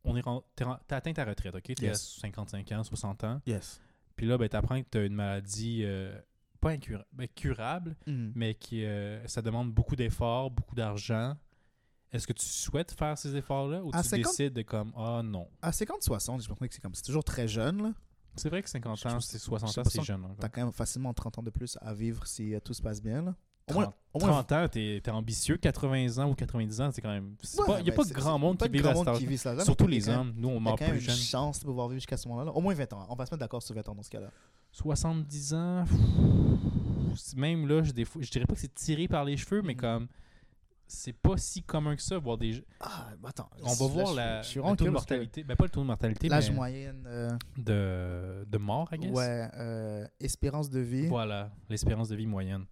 [0.05, 0.23] on est
[0.55, 1.63] t'as atteint ta retraite, ok?
[1.75, 2.17] T'es à Yes.
[2.19, 3.41] 55 ans, 60 ans.
[3.45, 3.81] Yes.
[4.15, 6.17] Puis là, ben, t'apprends que t'as une maladie euh,
[6.61, 8.31] pas incura- ben, curable, Hmm.
[8.35, 11.35] mais qui euh, ça demande beaucoup d'efforts, beaucoup d'argent.
[12.11, 14.31] Est-ce que tu souhaites faire ces efforts-là ou À tu 50?
[14.31, 15.49] décides de comme ah non?
[15.61, 17.81] À 50-60, je pense que c'est comme c'est toujours très jeune.
[17.81, 17.93] là.
[18.35, 20.23] C'est vrai que 50 Je ans, c'est je 60 sais ans, c'est jeune.
[20.25, 20.37] encore.
[20.39, 23.21] T'as quand même facilement 30 ans de plus à vivre si tout se passe bien.
[23.23, 23.35] Là.
[23.69, 25.57] Au moins- 30, au moins- 30 ans, t'es es ambitieux.
[25.57, 27.35] 80 ans ou 90 ans, c'est quand même.
[27.41, 29.53] Il Ouais, n'y a mais pas grand monde pas qui de vit monde qui ça,
[29.53, 30.33] là, Surtout les hommes.
[30.35, 31.15] Nous, on meurt plus une jeune.
[31.15, 32.45] chance de pouvoir vivre jusqu'à ce moment-là.
[32.47, 32.51] là.
[32.51, 33.05] Au moins 20 ans.
[33.09, 34.29] On va se mettre d'accord sur 20 ans dans ce cas-là.
[34.71, 39.61] 70 ans, pff, même là, je, je dirais pas que c'est tiré par les cheveux,
[39.61, 39.79] mais Mhm.
[39.79, 40.07] comme
[40.87, 42.63] c'est pas si commun que ça, voir des.
[42.79, 43.49] Ah, bah attends.
[43.63, 45.43] On va là, voir je- la, je suis le taux de parce que mortalité.
[45.43, 49.11] Ben, pas le taux de mortalité, L'âge mais moyenne, euh, de, de mort, I guess.
[49.11, 51.07] ouais, euh, espérance de vie.
[51.07, 52.65] Voilà, l'espérance de vie moyenne.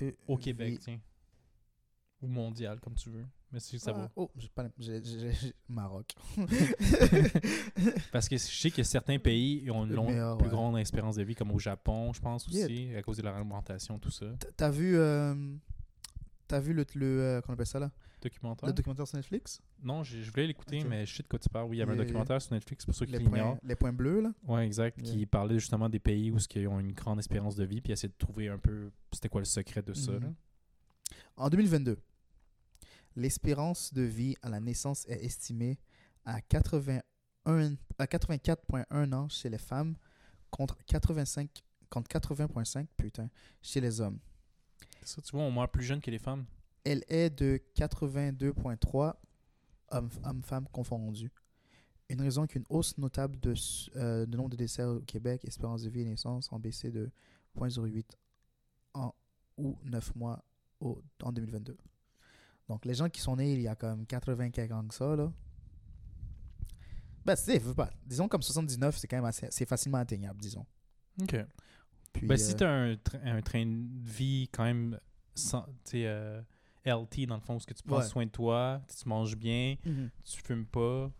[0.00, 0.42] De Au vie.
[0.44, 0.98] Québec, tiens.
[2.20, 3.24] Ou mondial, comme tu veux.
[3.50, 4.10] Mais si ça Ah, va.
[4.16, 4.66] Oh, j'ai pas.
[4.78, 6.14] j'ai- j'ai- j'ai- Maroc.
[8.12, 10.50] Parce que je sais que certains pays ont une longue- Meilleur, plus ouais.
[10.52, 12.64] grande espérance de vie, comme au Japon, je pense Yeah.
[12.66, 14.26] aussi, à cause de la réglementation, tout ça.
[14.56, 14.96] T'as vu.
[14.96, 15.34] euh,
[16.52, 16.84] T'as vu le.
[16.96, 17.90] le euh, qu'on appelle ça là?
[18.20, 18.66] Documentaire?
[18.66, 19.62] Le documentaire sur Netflix?
[19.82, 21.66] Non, je, je voulais l'écouter, mais je sais de quoi tu parles.
[21.66, 23.56] Oui, il y avait un documentaire sur Netflix, pour ceux qui les l'ignorent.
[23.56, 24.34] points, les points bleus là?
[24.46, 25.00] Ouais, exact.
[25.00, 25.16] Yeah.
[25.16, 28.10] Qui parlait justement des pays où ils ont une grande espérance de vie, puis essayer
[28.10, 30.12] de trouver un peu c'était quoi le secret de ça.
[30.12, 30.20] Mhm.
[30.20, 30.28] là.
[31.38, 31.96] En 2022,
[33.16, 35.78] l'espérance de vie à la naissance est estimée
[36.26, 37.02] à 81
[37.96, 39.96] à 84,1 ans chez les femmes
[40.50, 41.48] contre 85
[41.88, 43.30] contre 80,5 putain
[43.62, 44.18] chez les hommes.
[45.04, 46.44] Ça, tu vois, on meurt plus jeune que les femmes.
[46.84, 49.14] Elle est de 82,3
[49.88, 51.30] hommes- hommes-femmes confondus.
[52.08, 53.54] Une raison qu'une hausse notable de,
[53.96, 57.10] euh, de nombre de décès au Québec, espérance de vie et naissance ont baissé de
[57.54, 58.04] 0,08
[58.94, 59.14] en
[59.56, 60.44] ou 9 mois
[60.80, 61.76] au, en 2022.
[62.68, 65.16] Donc, les gens qui sont nés il y a comme 80 quelques ans que ça,
[65.16, 65.32] là,
[67.24, 67.62] ben, c'est,
[68.04, 70.66] disons comme 79, c'est quand même assez, c'est facilement atteignable, disons.
[71.22, 71.36] OK.
[72.12, 74.98] Puis, Ben, euh, si tu as un, tra- un train de vie quand même
[75.34, 76.40] sans, euh,
[76.84, 78.04] healthy, dans le fond, où ce que tu prends Ouais.
[78.04, 80.10] soin de toi, tu manges bien, mhm.
[80.24, 81.10] tu fumes pas.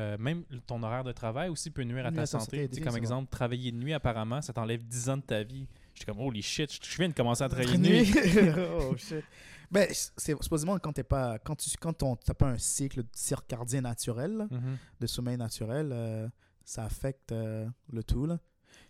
[0.00, 2.66] euh, même ton horaire de travail aussi peut nuire à ta santé.
[2.82, 5.68] comme exemple, travailler de nuit, apparemment, ça t'enlève 10 ans de ta vie.
[5.94, 8.10] J'étais comme, holy shit, je je viens de commencer à travailler de nuit.
[8.80, 9.22] oh shit.
[9.70, 14.46] Ben, c'est supposément quand t'es pas quand tu quand t'as pas un cycle circadien naturel,
[14.50, 14.78] Mhm.
[14.98, 16.26] de sommeil naturel, euh,
[16.64, 18.24] ça affecte euh, le tout.
[18.24, 18.38] là.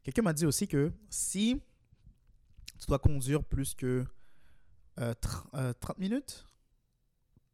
[0.03, 1.61] Quelqu'un m'a dit aussi que si
[2.79, 4.05] tu dois conduire plus que
[4.99, 6.45] euh, tr- euh, 30 minutes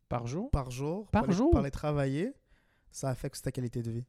[0.08, 0.50] Par jour?
[0.50, 1.50] par jour Par pour aller- jour?
[1.50, 2.32] pour aller travailler,
[2.90, 4.04] ça affecte ta qualité de vie.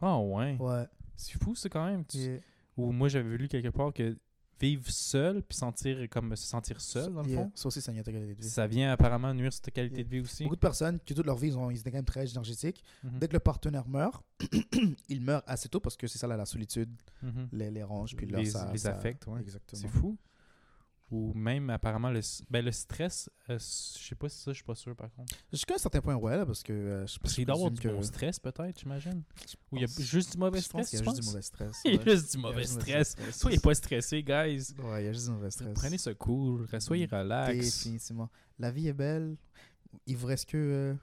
[0.00, 0.56] Ah ouais.
[0.58, 0.86] Ouais.
[1.16, 2.04] C'est fou, ça, quand même.
[2.06, 2.40] Tu-.
[2.76, 4.16] Ou moi, j'avais lu quelque part que
[4.60, 7.42] vivre seul, puis sentir comme se sentir seul, dans le Yeah.
[7.44, 8.48] fond, Ça aussi, ça nuit à ta qualité de vie.
[8.48, 10.04] ça vient apparemment nuire sur ta qualité Yeah.
[10.04, 10.44] de vie aussi.
[10.44, 12.82] Beaucoup de personnes qui toute leur vie, ils, ont, ils étaient quand même très énergétiques.
[13.04, 13.18] Mhm.
[13.18, 14.24] Dès que le partenaire meurt,
[15.08, 16.90] il meurt assez tôt parce que c'est ça là, la solitude,
[17.22, 17.48] Mhm.
[17.52, 17.84] les, les
[18.16, 19.40] puis là, les, ça, les ça- affects, ouais.
[19.40, 19.82] Exactement.
[19.82, 20.16] C'est fou.
[21.12, 24.64] Ou même apparemment le, ben, le stress, euh, je sais pas si ça, je suis
[24.64, 25.32] pas sûr par contre.
[25.52, 27.58] Jusqu'à un certain point, ouais, là, parce que euh, je, Parce je qu'il doit y
[27.58, 29.22] avoir du présume bon que- stress peut-être, j'imagine.
[29.70, 31.26] Ou il y a pense- juste du mauvais pense stress, qu'il y a juste du
[31.28, 31.80] mauvais stress.
[31.84, 33.14] Il y a juste du Il mauvais stress.
[33.30, 34.66] Soyez pas stressés, guys.
[34.82, 35.74] Ouais, il y a juste du mauvais stress.
[35.74, 37.56] Prenez ce cool, soyez relax.
[37.56, 38.28] Définitivement.
[38.58, 39.36] La vie est belle.
[40.06, 40.94] Il vous reste que euh,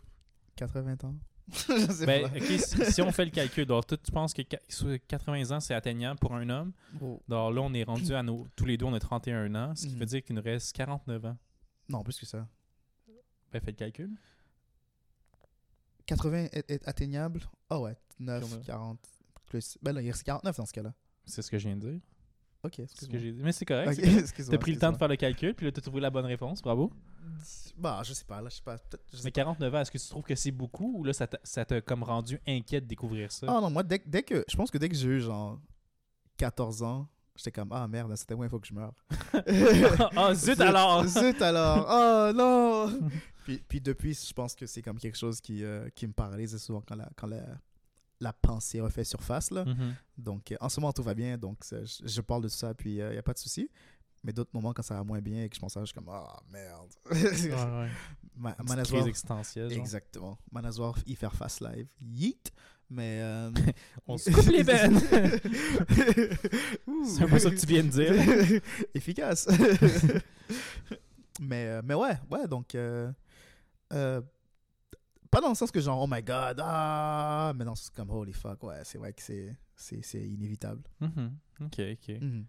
[0.57, 1.15] 80 ans.
[1.51, 2.39] je sais Ben, pas.
[2.39, 5.59] si, si on fait le calcul, donc toi, tu penses que qua- sur 80 ans,
[5.59, 6.71] c'est atteignable pour un homme?
[7.01, 7.21] Oh.
[7.27, 8.47] Donc là, on est rendu à nos.
[8.55, 9.99] Tous les deux, on a 31 ans, ce qui Mhm.
[9.99, 11.37] veut dire qu'il nous reste 49 ans.
[11.89, 12.47] Non, plus que ça.
[13.51, 14.09] Ben, fais le calcul.
[16.05, 17.41] 80 est, est atteignable?
[17.69, 18.99] Ah ouais, 9, Puis on a- 40.
[19.45, 19.77] Plus.
[19.81, 20.93] Ben là, il reste 49 dans ce cas-là.
[21.25, 21.99] C'est ce que je viens de dire.
[22.63, 23.19] Ok, excuse-moi.
[23.43, 23.89] Mais c'est correct.
[23.89, 24.19] Ok, c'est correct.
[24.21, 26.25] excuse-moi, T'as pris le temps de faire le calcul, puis là, t'as trouvé la bonne
[26.25, 26.61] réponse.
[26.61, 26.91] Bravo.
[27.77, 28.77] Bah, je sais pas, là, je sais pas.
[29.11, 29.41] je sais Mais pas.
[29.41, 31.81] 49 ans, est-ce que tu trouves que c'est beaucoup ou là, ça t'a ça t'a
[31.81, 33.47] comme rendu inquiet de découvrir ça?
[33.49, 34.43] Ah non, moi, dès, que- dès que.
[34.47, 35.59] Je pense que dès que j'ai eu genre
[36.37, 38.93] 14 ans, j'étais comme, ah merde, certain moment, il faut que je meure.
[40.15, 41.05] Ah, zut alors!
[41.07, 41.87] Zut alors!
[41.89, 42.99] Oh non!
[43.45, 46.55] puis, puis depuis, je pense que c'est comme quelque chose qui, euh, qui me paralyse
[46.57, 47.43] souvent quand la, quand la,
[48.19, 49.51] la pensée refait surface.
[49.51, 49.65] Là.
[49.65, 49.95] Mhm.
[50.17, 51.37] Donc, euh, en ce moment, tout va bien.
[51.37, 53.69] Donc, je, je parle de ça, puis il n'y a pas de souci.
[54.23, 55.87] Mais d'autres moments, quand ça va moins bien et que je pense à ça, je
[55.87, 56.89] suis comme, ah merde.
[57.11, 57.89] Ouais, ouais.
[58.35, 59.03] Ma- Manazoir-.
[59.77, 60.37] Exactement.
[60.51, 61.87] Manazoir, y faire face live.
[62.01, 62.51] Yeet!
[62.89, 63.19] Mais.
[63.21, 63.51] euh,
[64.07, 64.95] On se coupe les veines!
[66.87, 67.05] Ouh.
[67.05, 68.61] C'est un peu ça que tu viens de dire.
[68.93, 69.47] Efficace.
[71.39, 72.75] mais, euh, mais ouais, ouais, donc.
[72.75, 73.11] euh,
[73.91, 74.21] euh,
[75.29, 78.11] pas dans le sens que genre, oh my god, ah, mais dans le sens comme,
[78.11, 79.55] holy fuck, ouais, c'est vrai que c'est,
[80.27, 80.83] inévitable.
[80.99, 81.37] Mhm.
[81.61, 82.09] Ok, ok.
[82.21, 82.45] Mhm.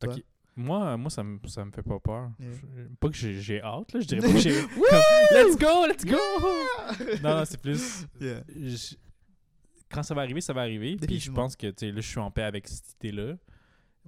[0.00, 0.14] Toi?
[0.14, 0.24] Ok.
[0.54, 2.30] Moi, moi ça, me, ça me fait pas peur.
[2.38, 4.00] Je- Pas que j'ai hâte, là.
[4.00, 4.50] Je dirais pas que j'ai.
[5.32, 6.18] let's go, let's go!
[7.22, 8.06] non, non, c'est plus.
[8.20, 8.42] Yeah.
[8.54, 8.96] je-
[9.90, 10.96] quand ça va arriver, ça va arriver.
[10.96, 13.34] Puis je pense que tu sais, là, je suis en paix avec cette idée-là.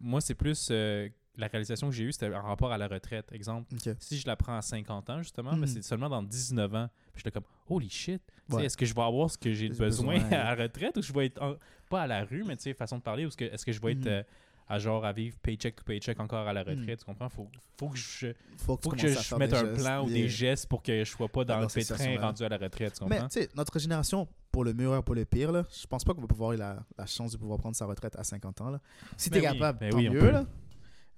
[0.01, 3.31] Moi, c'est plus euh, la réalisation que j'ai eue, c'était en rapport à la retraite.
[3.33, 5.67] Exemple, si je la prends à 50 ans, justement, mais Mhm.
[5.67, 6.89] c'est seulement dans 19 ans.
[7.13, 8.65] Puis j'étais comme, holy shit, Ouais.
[8.67, 10.17] est-ce que je vais avoir ce que j'ai besoin, besoin.
[10.33, 11.57] à la retraite ou je vais être, en-
[11.91, 13.73] pas à la rue, mais tu sais, façon de parler, ou est-ce que, est-ce que
[13.73, 14.09] je vais être Mhm.
[14.09, 14.23] euh,
[14.69, 16.69] à genre à vivre paycheck to paycheck encore à la Hmm.
[16.71, 17.29] retraite, tu comprends?
[17.29, 17.49] Faut,
[17.79, 19.81] faut que je, Faut que faut tu je mette un gestes.
[19.83, 22.49] plan ou des gestes pour que je sois pas dans Dans le pétrin rendu à
[22.49, 23.29] la retraite, tu Mais comprends?
[23.29, 26.15] tu sais, notre génération, pour le meilleur et pour le pire, là, je pense pas
[26.15, 28.71] qu'on va pouvoir avoir la, la chance de pouvoir prendre sa retraite à 50 ans.
[28.71, 28.81] Là.
[29.17, 30.19] Si Ben t'es oui, capable, ben tant oui, mieux.
[30.21, 30.31] peut.
[30.31, 30.47] Là.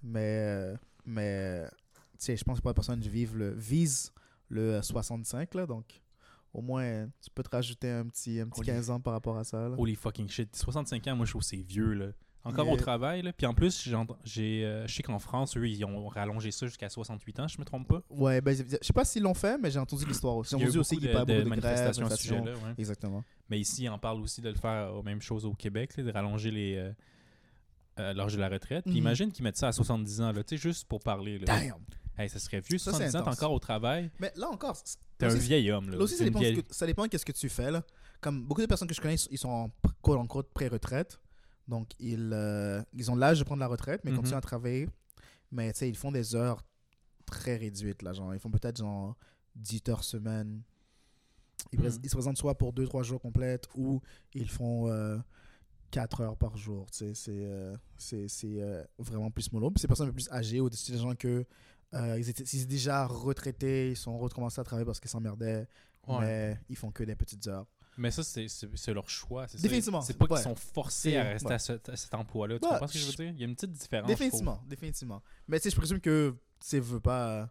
[0.02, 1.62] Mais, euh, mais
[2.18, 4.12] tu sais, je pense pas que personne vive le, vise
[4.48, 5.54] le euh, 65.
[5.54, 5.84] Là, donc,
[6.52, 9.12] au moins, euh, tu peux te rajouter un petit, un petit Holy- 15 ans par
[9.12, 9.68] rapport à ça.
[9.68, 9.74] Là.
[9.78, 10.54] Holy fucking shit.
[10.56, 12.06] 65 ans, moi, je trouve que c'est vieux, là.
[12.46, 13.32] Encore au travail, là.
[13.32, 13.88] Puis en plus,
[14.24, 17.58] j'ai euh, je sais qu'en France, eux, ils ont rallongé ça jusqu'à 68 ans, je
[17.58, 18.02] me trompe pas.
[18.10, 20.50] Ouais, ben, je sais pas s'ils l'ont fait, mais j'ai entendu l'histoire aussi.
[20.50, 22.30] J'ai entendu aussi qu'il de, y a pas de beaucoup de grèves, manifestations à ce
[22.30, 22.44] manifestations.
[22.44, 22.74] sujet-là, ouais.
[22.78, 23.24] Exactement.
[23.50, 26.10] Mais ici, on parle aussi de le faire aux mêmes choses au Québec, là, de
[26.12, 26.92] rallonger les euh,
[27.98, 28.84] euh, l'âge de la retraite.
[28.84, 28.98] Puis Mhm.
[28.98, 31.38] imagine qu'ils mettent ça à 70 ans, là, tu sais, juste pour parler.
[31.38, 31.46] Là.
[31.46, 31.74] Damn!
[32.18, 34.10] Hey, ça serait vieux, Ça, c'est 70 ans, t'es encore au travail.
[34.20, 34.76] Mais là encore,
[35.18, 35.96] T'es un vieil homme, là.
[35.96, 37.70] Là aussi, ça dépend, de vieille- que- ça dépend de ce que tu fais.
[37.70, 37.82] Là.
[38.20, 39.70] Comme beaucoup de personnes que je connais, ils sont en
[40.14, 41.18] unquote pré-retraite.
[41.68, 44.20] Donc, ils, euh, ils ont l'âge de prendre la retraite, mais ils Mhm.
[44.20, 44.88] continuent à travailler.
[45.50, 46.64] Mais tu sais, ils font des heures
[47.24, 48.02] très réduites.
[48.02, 49.16] Là, genre, ils font peut-être genre
[49.54, 50.62] 10 heures semaine.
[51.72, 51.98] Ils, Mhm.
[52.04, 54.00] ils se présentent soit pour 2-3 jours complètes ou
[54.34, 54.88] ils font
[55.90, 56.90] 4 heures par jour.
[56.90, 57.14] tu sais.
[57.14, 59.70] C'est euh, c'est- euh, vraiment plus mollo.
[59.70, 61.44] Puis ces personnes un peu plus âgées ou des des gens que.
[61.94, 65.66] euh, ils, étaient, ils étaient déjà retraités, ils sont recommencés à travailler parce qu'ils s'emmerdaient
[66.08, 66.18] Ouais.
[66.20, 67.66] mais ils font que des petites heures.
[67.98, 69.48] Mais ça, c'est leur choix.
[69.48, 69.60] c'est.
[69.60, 72.58] Définitivement, C'est pas qu'ils sont forcés à rester à, ce- à cet emploi-là.
[72.58, 73.28] Tu comprends ce que je veux dire?
[73.34, 74.06] Il y a une petite différence.
[74.08, 75.22] définitivement, définitivement.
[75.48, 76.34] Mais tu sais, je présume que
[76.68, 77.48] tu veux pas.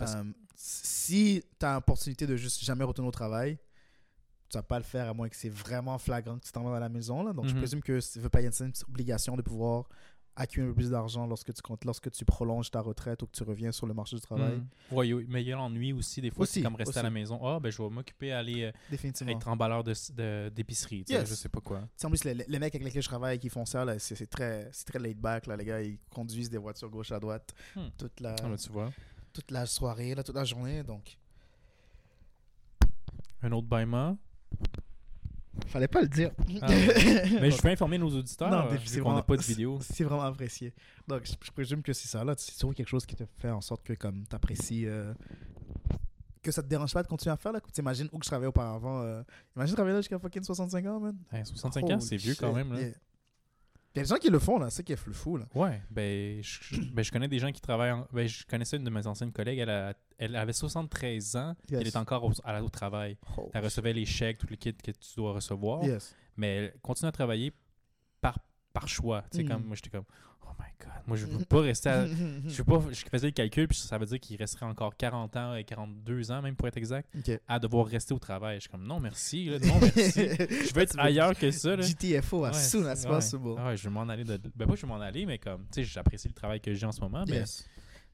[0.00, 0.24] Euh,
[0.56, 3.58] si tu as l'opportunité de juste jamais retourner au travail,
[4.48, 6.76] tu vas pas le faire à moins que c'est vraiment flagrant que tu t'en vas
[6.76, 7.22] à la maison.
[7.22, 7.32] Là.
[7.32, 7.58] Donc je Mhm.
[7.58, 9.88] présume que tu veux pas, il y a une obligation de pouvoir
[10.36, 13.32] accumuler un peu plus d'argent lorsque tu, comptes- lorsque tu prolonges ta retraite ou que
[13.32, 14.62] tu reviens sur le marché du travail.
[14.90, 16.20] Ouais, oui, mais il y a l'ennui aussi.
[16.20, 17.38] Des fois, Aussi, c'est comme rester à la maison.
[17.46, 21.04] Ah, ben je vais m'occuper à aller euh, être emballeur de- de- d'épicerie.
[21.04, 21.28] tu sais, Yes.
[21.30, 21.88] Je sais pas quoi.
[21.98, 24.14] Tu en plus, les, les mecs avec lesquels je travaille qui font ça, là, c'est
[24.16, 25.46] c'est très, c'est très laid back.
[25.46, 27.88] Là, les gars, ils conduisent des voitures gauche à droite Hmm.
[27.96, 28.90] toute, la, Ah, ben, tu vois.
[29.32, 30.82] toute la soirée, là, toute la journée.
[30.82, 31.16] Donc,
[33.42, 34.16] Un autre bâillement.
[35.66, 36.30] Fallait pas le dire.
[36.62, 36.66] Ah,
[37.40, 38.50] Mais je veux informer nos auditeurs.
[38.50, 39.78] Non, mais vu c'est qu'on n'a pas de vidéo.
[39.80, 40.72] C'est vraiment apprécié.
[41.08, 42.24] Donc, je, je présume que c'est ça.
[42.24, 44.86] Là, c'est toujours quelque chose qui te fait en sorte que comme t'apprécies.
[44.86, 45.12] euh,
[46.42, 47.52] que ça te dérange pas de continuer à faire.
[47.52, 47.60] là.
[47.72, 49.00] T'imagines où que je travaillais auparavant.
[49.02, 49.22] euh,
[49.56, 51.16] imagine travailler là jusqu'à fucking 65 ans, man.
[51.32, 52.72] Hey, 65 ans, c'est vieux quand même.
[52.72, 52.80] Là.
[52.80, 52.90] Yeah.
[53.94, 54.70] Il y a des gens qui le font, là.
[54.70, 55.46] C'est qui est le fou, là.
[55.54, 57.92] Ouais, ben je, ben je connais des gens qui travaillent.
[57.92, 61.54] en- ben, je connaissais une de mes anciennes collègues, elle, a- elle avait 73 ans,
[61.70, 61.80] Yes.
[61.80, 63.16] elle est encore au, à au travail.
[63.36, 66.14] Oh, Elle recevait les chèques, tous les kits que tu dois recevoir, Yes.
[66.36, 67.52] mais elle continue à travailler
[68.20, 68.38] par,
[68.72, 69.22] par choix.
[69.30, 69.48] Tu sais, Mm.
[69.48, 70.04] comme moi, j'étais comme,
[70.58, 72.06] my god, moi, je veux pas rester à.
[72.46, 75.36] Je sais pas, je faisais le calcul, puis ça veut dire qu'il resterait encore 40
[75.36, 77.08] ans et 42 ans, même pour être exact,
[77.48, 78.56] à devoir rester au travail.
[78.56, 80.12] Je suis comme, non, merci, là, non, merci.
[80.12, 81.82] Je veux être ailleurs que ça, là.
[81.82, 83.54] GTFO as soon as c'est- possible.
[83.58, 84.38] Ah ouais, je vais m'en aller de.
[84.54, 86.86] Ben, pas je vais m'en aller, mais comme, tu sais, j'apprécie le travail que j'ai
[86.86, 87.68] en ce moment, mais Yes.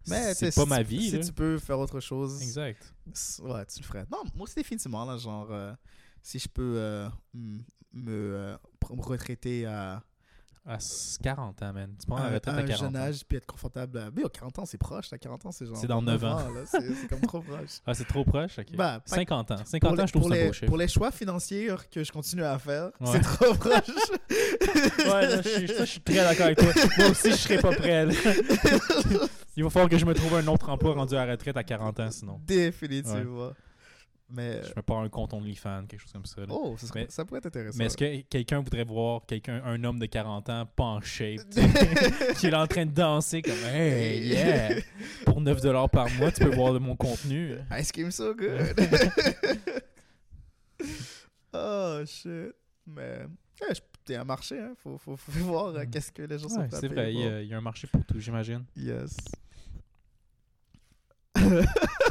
[0.09, 2.95] Mais c'est pas si ma tu- vie, Si tu peux faire autre chose, Exact.
[3.43, 4.07] ouais, tu le ferais.
[4.11, 5.75] Non, moi aussi, définitivement, là, genre, euh,
[6.23, 8.57] si je peux euh, me euh,
[8.95, 10.03] me retraiter à,
[10.67, 11.91] À s- 40 ans, man.
[11.99, 13.01] Tu prends la à- retraite à à un 40 jeune ans.
[13.07, 13.99] âge puis être confortable.
[13.99, 15.11] à- Mais oh, 40 ans, c'est proche.
[15.11, 15.77] Là, 40 ans, c'est genre.
[15.77, 16.39] C'est dans 9 ans.
[16.67, 17.79] C'est comme trop proche.
[17.87, 18.59] Ah, c'est trop proche?
[18.59, 18.67] Ok.
[18.77, 19.57] Bah, pas- 50 ans.
[19.57, 20.67] Pour 50 les, ans, je trouve un les- beau chiffre.
[20.67, 23.73] pour les choix financiers que je continue à faire, c'est trop proche.
[24.31, 26.73] Ouais, je suis, ça, je suis très d'accord avec toi.
[26.99, 28.07] Moi aussi, je serais pas prêt.
[29.57, 31.65] Il va falloir que je me trouve un autre emploi rendu à la retraite à
[31.65, 32.41] 40 ans, sinon.
[32.47, 33.51] Définitivement.
[34.33, 34.63] Mais.
[34.63, 36.41] Je me pars un compte OnlyFans, quelque chose comme ça.
[36.43, 36.47] là.
[36.51, 37.79] Oh, ça, serait- Mais- ça pourrait être intéressant.
[37.79, 41.41] Mais est-ce que quelqu'un voudrait voir quelqu'un, un homme de 40 ans, pas en shape,
[41.51, 41.69] tu sais,
[42.39, 44.77] qui est en train de danser comme Hey, yeah!
[45.25, 47.57] Pour 9$ par mois, tu peux voir de mon contenu.
[47.79, 48.75] Ice cream so good.
[51.53, 52.53] oh shit.
[52.87, 53.25] Mais.
[53.61, 54.73] Ouais, je- T'es un marché, hein.
[54.83, 55.91] Faut, faut, faut voir euh, Mm.
[55.91, 57.59] qu'est-ce que les gens sont Ouais, à c'est vrai, il y, a, il y a
[57.59, 58.65] un marché pour tout, j'imagine.
[58.75, 59.15] Yes.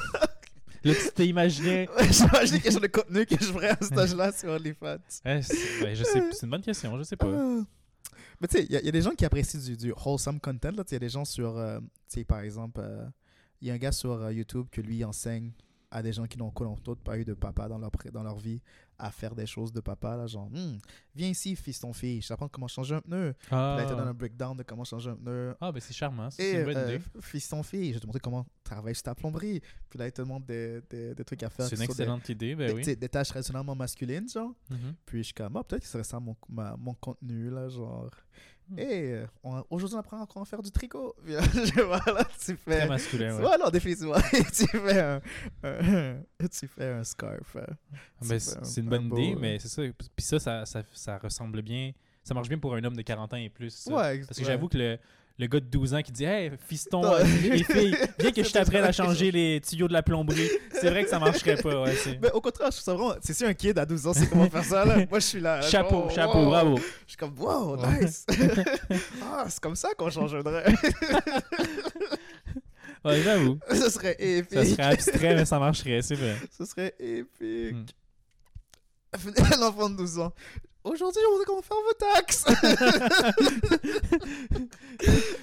[0.84, 1.90] Là, tu t'es imaginé.
[2.12, 4.98] J'imagine quel genre de contenu que je ferais à cet âge-là sur OnlyFans.
[5.26, 7.28] Ouais, c'est ouais, je sais, c'est une bonne question, je sais pas.
[7.28, 7.62] Ah.
[8.42, 9.92] Mais tu sais, il y, a- il y a des gens qui apprécient du, du
[10.06, 10.72] wholesome content.
[10.72, 13.06] Il y a des gens sur, euh, tu sais, par exemple, euh,
[13.62, 15.52] il y a un gars sur euh, YouTube que lui enseigne
[15.92, 16.52] à des gens qui n'ont
[17.04, 18.62] pas eu de papa dans leur, dans leur vie
[19.00, 20.16] à faire des choses de papa.
[20.18, 20.78] Là, genre, Hmm,
[21.16, 23.34] viens ici, fils ton fille, je t'apprends comment changer un pneu.
[23.40, 25.56] Puis Là, il te donne un Ah, breakdown de comment changer un pneu.
[25.62, 27.04] ah ben c'est charmant, c'est une bonne euh, idée.
[27.22, 29.62] fils ton fille, je vais te montrer comment travailler sur ta plomberie.
[29.90, 31.66] Puis là, il te demande des, des, des trucs à faire.
[31.68, 32.96] C'est une des- excellente idée, ben des, oui.
[32.98, 34.54] des tâches traditionnellement masculines, genre.
[34.70, 34.96] Mhm.
[35.06, 37.70] Puis je suis comme, ah, peut-être que ce serait ça mon, ma- mon contenu, là,
[37.70, 38.10] genre.
[38.70, 38.80] Hmm.
[38.80, 39.24] Et
[39.70, 41.16] aujourd'hui, on apprend comment faire du tricot.
[41.26, 42.78] Je- voilà, tu fais.
[42.80, 43.58] Très masculin, ouais.
[43.60, 44.16] Non, définitivement.
[44.54, 45.22] tu fais un,
[45.64, 46.16] un-
[46.52, 47.56] tu fais un scarf.
[47.56, 47.66] euh,
[48.22, 49.82] Ben, tu c'est un- une un bonne beau, idée, euh, mais c'est ça.
[49.82, 51.92] Puis ça, ça, ça, ça ressemble bien
[52.22, 53.72] ça marche bien pour un homme de 40 ans et plus.
[53.74, 53.92] ça.
[53.92, 54.52] Ouais, Parce que ouais.
[54.52, 55.00] j'avoue que le,
[55.40, 58.52] le gars de 12 ans qui dit Hey, fiston, euh, les filles, viens que je
[58.54, 60.50] t'apprenne à changer les tuyaux de la plomberie.
[60.74, 61.82] C'est vrai que ça marcherait pas.
[61.82, 63.16] Ouais, Mais au contraire, je trouve ça vraiment.
[63.22, 64.98] C'est si un kid à 12 ans sait comment faire ça, là.
[65.10, 65.62] Moi, je suis là.
[65.62, 66.46] chapeau, chapeau, wow.
[66.46, 66.78] bravo.
[66.78, 68.26] Je suis comme, wow, nice.
[69.24, 70.44] ah, c'est comme ça qu'on changerait.
[73.06, 73.58] Ouais, j'avoue.
[73.72, 74.60] Ce serait épique.
[74.60, 76.36] Ça serait abstrait, mais ça marcherait, c'est vrai.
[76.58, 77.96] Ce serait épique.
[79.14, 79.30] Hmm.
[79.54, 80.34] Un enfant de 12 ans.
[80.90, 82.46] Aujourd'hui, on sait comment faire vos taxes.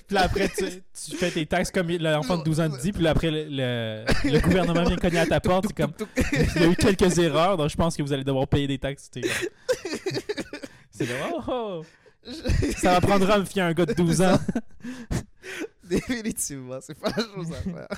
[0.06, 2.92] Puis là, après, tu, tu fais tes taxes comme l'enfant de 12 ans te dit,
[2.92, 5.92] puis là, après, le, le, le gouvernement vient cogner à ta porte, c'est comme,
[6.32, 8.78] il y a eu quelques erreurs, donc je pense que vous allez devoir payer des
[8.78, 9.10] taxes.
[10.90, 11.82] C'est comme, oh, oh,
[12.76, 14.38] ça va prendre me fier un gars de 12 ans.
[15.84, 17.88] Définitivement, c'est pas la chose à faire.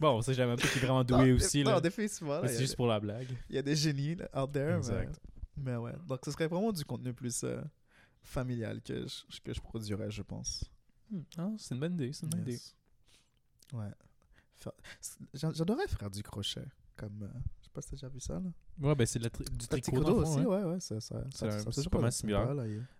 [0.00, 1.62] Bon, on sait jamais, peut-être qu'il est vraiment doué Non, aussi.
[1.62, 1.80] Non, Là.
[1.80, 2.40] définitivement.
[2.46, 3.28] C'est juste pour la blague.
[3.48, 4.76] Il y a des génies là, out there.
[4.76, 5.08] Exact.
[5.08, 5.94] Mais, mais ouais.
[6.06, 7.62] Donc, ce serait vraiment du contenu plus euh,
[8.22, 10.64] familial que je, que je produirais, je pense.
[11.10, 11.20] Hmm.
[11.38, 12.60] Ah, c'est une bonne idée, c'est une bonne idée.
[13.72, 13.90] Ouais.
[14.56, 14.72] Faire-
[15.34, 16.64] j'a- J'adorais faire du crochet.
[16.96, 17.22] Comme.
[17.22, 17.38] euh,
[17.76, 18.40] pas si t'as déjà vu ça, là.
[18.88, 20.44] Ouais, ben c'est du fond, aussi, ouais.
[20.46, 20.80] ouais, ouais.
[20.80, 22.48] Ça, ça, C'est ça, un- ça, c'est ça, pas mal similaire.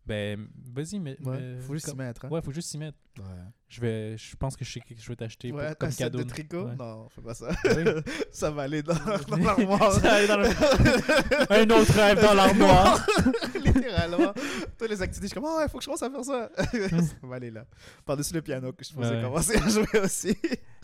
[0.06, 1.16] Ben, vas-y, mais.
[1.24, 2.24] Ouais, mais- faut juste s'y mettre.
[2.24, 2.28] Hein.
[2.30, 2.96] Ouais, faut juste s'y mettre.
[3.18, 3.24] Ouais.
[3.68, 6.18] Je vais, je pense que je vais t'acheter Ouais, comme cadeau.
[6.18, 6.76] de tricot Ouais.
[6.76, 7.48] Non, fais pas ça.
[7.64, 7.84] Oui?
[8.30, 8.94] ça va aller dans,
[9.28, 9.92] dans l'armoire.
[9.94, 13.06] Ça va aller dans le- Un autre rêve dans l'armoire.
[13.64, 14.32] Littéralement.
[14.78, 16.50] Toutes les activités, je suis comme, oh, ouais, faut que je commence à faire ça.
[16.56, 17.64] ça va aller là.
[18.04, 19.22] Par-dessus le piano que je pensais Ouais.
[19.22, 20.36] commencer à jouer aussi.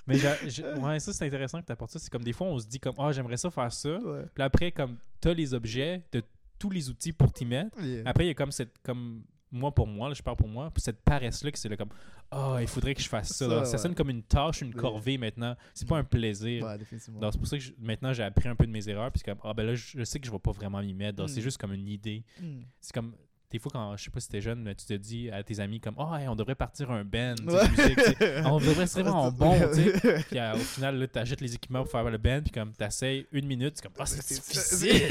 [0.07, 0.17] Mais
[0.81, 1.99] ouais, ça c'est intéressant que tu apportes ça.
[1.99, 3.99] C'est comme des fois on se dit comme ah j'aimerais ça faire ça.
[3.99, 4.25] Ouais.
[4.35, 6.23] Puis après comme t'as les objets de
[6.59, 7.81] tous les outils pour t'y mettre.
[7.83, 8.03] Yeah.
[8.07, 9.23] Après il y a comme cette comme
[9.55, 11.77] moi pour moi, là, je parle pour moi, puis cette paresse là qui c'est là
[11.77, 11.91] comme
[12.31, 13.65] ah il faudrait que je fasse ça.
[13.67, 15.55] Ça, sonne comme une tâche, une corvée maintenant.
[15.75, 16.65] C'est pas un plaisir.
[16.65, 19.21] Ouais, c'est pour ça que je- maintenant j'ai appris un peu de mes erreurs puis
[19.23, 21.19] c'est comme ah ben là je, je sais que je vais pas vraiment m'y mettre.
[21.19, 21.33] Donc Mm.
[21.35, 22.25] c'est juste comme une idée.
[22.41, 22.63] Hmm.
[22.81, 23.15] C'est comme
[23.53, 25.79] des fois quand je sais pas si t'es jeune, tu te dis à tes amis
[25.79, 27.69] comme hey, on devrait partir un band, Ouais.
[27.69, 27.99] musique,
[28.47, 30.25] on devrait être vraiment bon, tu sais.
[30.29, 33.27] Puis euh, au final, là, t'achètes les équipements pour faire le band, puis comme t'essayes
[33.31, 35.09] une minute, c'est comme, ah, c'est difficile!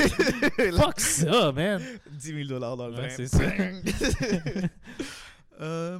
[0.77, 1.81] Fuck ça, man!
[2.11, 3.43] 10 000 dollars dans le Ouais, c'est ça.
[5.59, 5.99] Euh,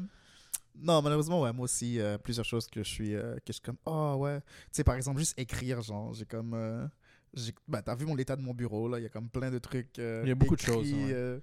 [0.76, 3.62] non, malheureusement, ouais, moi aussi, euh, plusieurs choses que je suis, euh, que je suis
[3.62, 4.40] comme, oh ouais.
[4.42, 6.90] Tu sais, par exemple, juste écrire, genre, j'ai comme.
[7.34, 9.52] j'ai- bah, t'as vu mon l'état de mon bureau, là, il y a comme plein
[9.52, 10.00] de trucs.
[10.00, 11.10] euh, Il y a beaucoup de choses, ouais.
[11.14, 11.40] euh,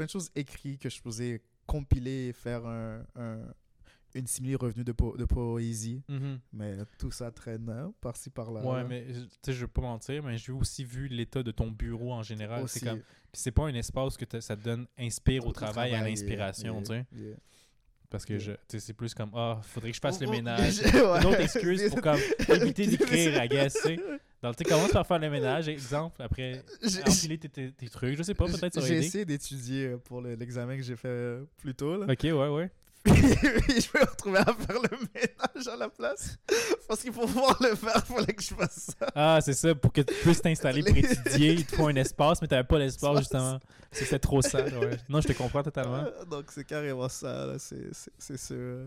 [0.00, 3.52] plein de choses écrites que je faisais compiler et faire un, un-
[4.14, 6.02] une simili revenu de, po- de poésie.
[6.54, 8.60] Mais tout ça traîne hein, par-ci par-là.
[8.62, 11.70] Ouais, mais tu sais, je veux pas mentir, mais j'ai aussi vu l'état de ton
[11.70, 12.66] bureau en général.
[12.68, 15.94] C'est comme, puis c'est pas un espace que ça te donne inspire au au travail,
[15.94, 17.22] à l'inspiration, yeah, tu sais.
[17.24, 17.36] yeah.
[18.08, 20.72] Parce que je, c'est plus comme, ah, faudrait que je fasse Oh, le oh, ménage.
[20.76, 20.82] je-
[21.12, 21.20] ouais.
[21.20, 24.00] Une autre excuse pour comme éviter d'écrire, I guess, tu sais.
[24.42, 26.64] Tu sais, commence par faire le ménage, exemple, après
[27.06, 28.16] empiler tes, tes- tes trucs.
[28.16, 31.08] Je sais pas, peut-être ça J'ai essayé d'étudier euh, pour le- l'examen que j'ai fait
[31.08, 31.98] euh, plus tôt.
[31.98, 32.06] Là.
[32.10, 32.70] Ok, ouais, ouais.
[33.06, 33.10] je
[33.98, 36.38] me retrouver à faire le ménage à la place.
[36.88, 39.06] Parce qu'il faut pouvoir le faire, il fallait que je fasse ça.
[39.14, 42.40] Ah, c'est ça, pour que tu puisses t'installer pour étudier, il te faut un espace,
[42.42, 43.20] mais t'avais pas l'espace, Espace.
[43.42, 43.60] justement.
[43.92, 44.96] C'était trop sale, ouais.
[45.08, 46.04] Non, je te comprends totalement.
[46.04, 48.86] Euh, Donc c'est carrément ça, c'est sûr.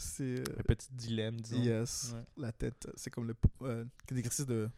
[0.00, 0.50] Euh, C'est.
[0.50, 1.62] euh, Un petit dilemme, disons.
[1.62, 2.14] yes.
[2.14, 2.22] Ouais.
[2.44, 4.68] La tête, c'est comme le euh, l'exercice de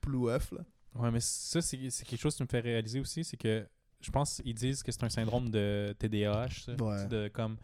[0.00, 0.60] ploueuf, là.
[0.94, 3.66] Ouais, mais ça, c'est quelque chose qui me fait réaliser aussi, c'est que
[4.00, 6.72] je pense qu'ils disent que c'est un syndrome de TDAH, ça.
[6.82, 7.06] Ouais.
[7.06, 7.56] De comme,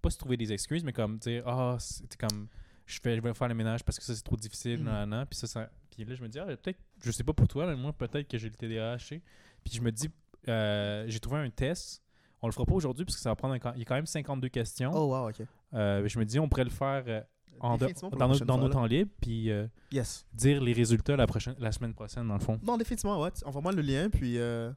[0.00, 2.48] pas se trouver des excuses, mais comme dire, ah, c'est comme,
[2.86, 5.10] je, fais, je vais faire le ménage parce que ça, c'est trop difficile, nan, nan,
[5.10, 5.26] nan.
[5.26, 7.66] Puis ça, ça- puis là, je me dis, ah, peut-être, je sais pas pour toi,
[7.66, 9.18] mais moi, peut-être que j'ai le TDAH.
[9.64, 10.08] Puis je me dis,
[10.48, 12.02] euh, j'ai trouvé un test.
[12.40, 13.94] On le fera pas aujourd'hui parce que ça va prendre, un- il y a quand
[13.94, 14.90] même 52 questions.
[14.94, 15.42] Oh, wow, ok.
[15.74, 17.20] Euh, je me dis, on pourrait le faire euh,
[17.60, 18.72] en de- dans, nos, prochaine dans fois, nos là.
[18.74, 20.26] temps libres, puis euh, Yes.
[20.34, 22.58] dire les résultats la, prochaine, la semaine prochaine, dans le fond.
[22.62, 23.30] Non, définitivement, ouais.
[23.44, 24.70] Envoie-moi le lien, puis, euh,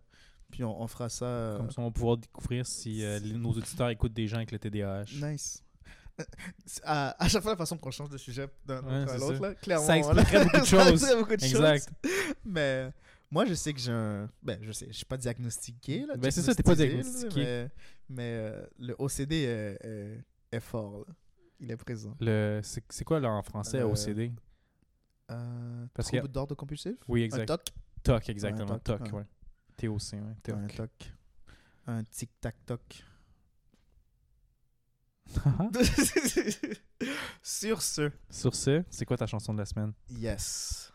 [0.51, 1.25] puis on, on fera ça.
[1.25, 4.59] euh, Comme ça, on va pouvoir découvrir si nos auditeurs écoutent des gens avec le
[4.59, 5.05] TDAH.
[5.21, 5.61] Nice.
[6.85, 9.85] À, à chaque fois, la façon qu'on change de sujet d'un Ouais, à l'autre, clairement.
[9.85, 10.87] Ça expliquerait beaucoup de choses.
[10.87, 11.89] expliquerait beaucoup de Exact.
[12.05, 12.33] choses.
[12.45, 12.89] Mais
[13.29, 14.29] moi, je sais que j'ai un.
[14.41, 16.05] Ben, je sais, je suis pas diagnostiqué.
[16.05, 17.43] Là, Ben, c'est ça, t'es pas diagnostiqué.
[17.43, 17.69] Mais,
[18.07, 19.33] mais le OCD
[20.51, 21.05] est, fort.
[21.07, 21.13] là.
[21.59, 22.15] Il est présent.
[22.19, 24.31] Le, c'est, c'est quoi là en français Euh, OCD
[25.31, 26.95] Euh, Parce a- trouble d'ordre compulsif?
[27.07, 27.45] Oui, Un exact.
[27.47, 27.61] TOC
[28.03, 28.73] TOC, exactement.
[28.73, 29.25] Un TOC, TOC, ouais.
[29.77, 30.35] TOC, ouais.
[30.43, 30.55] TOC.
[30.55, 31.13] Un TOC.
[31.87, 33.03] Un tic-tac-toc.
[37.41, 39.93] Sur ce, Sur ce, c'est quoi ta chanson de la semaine?
[40.09, 40.91] Yes.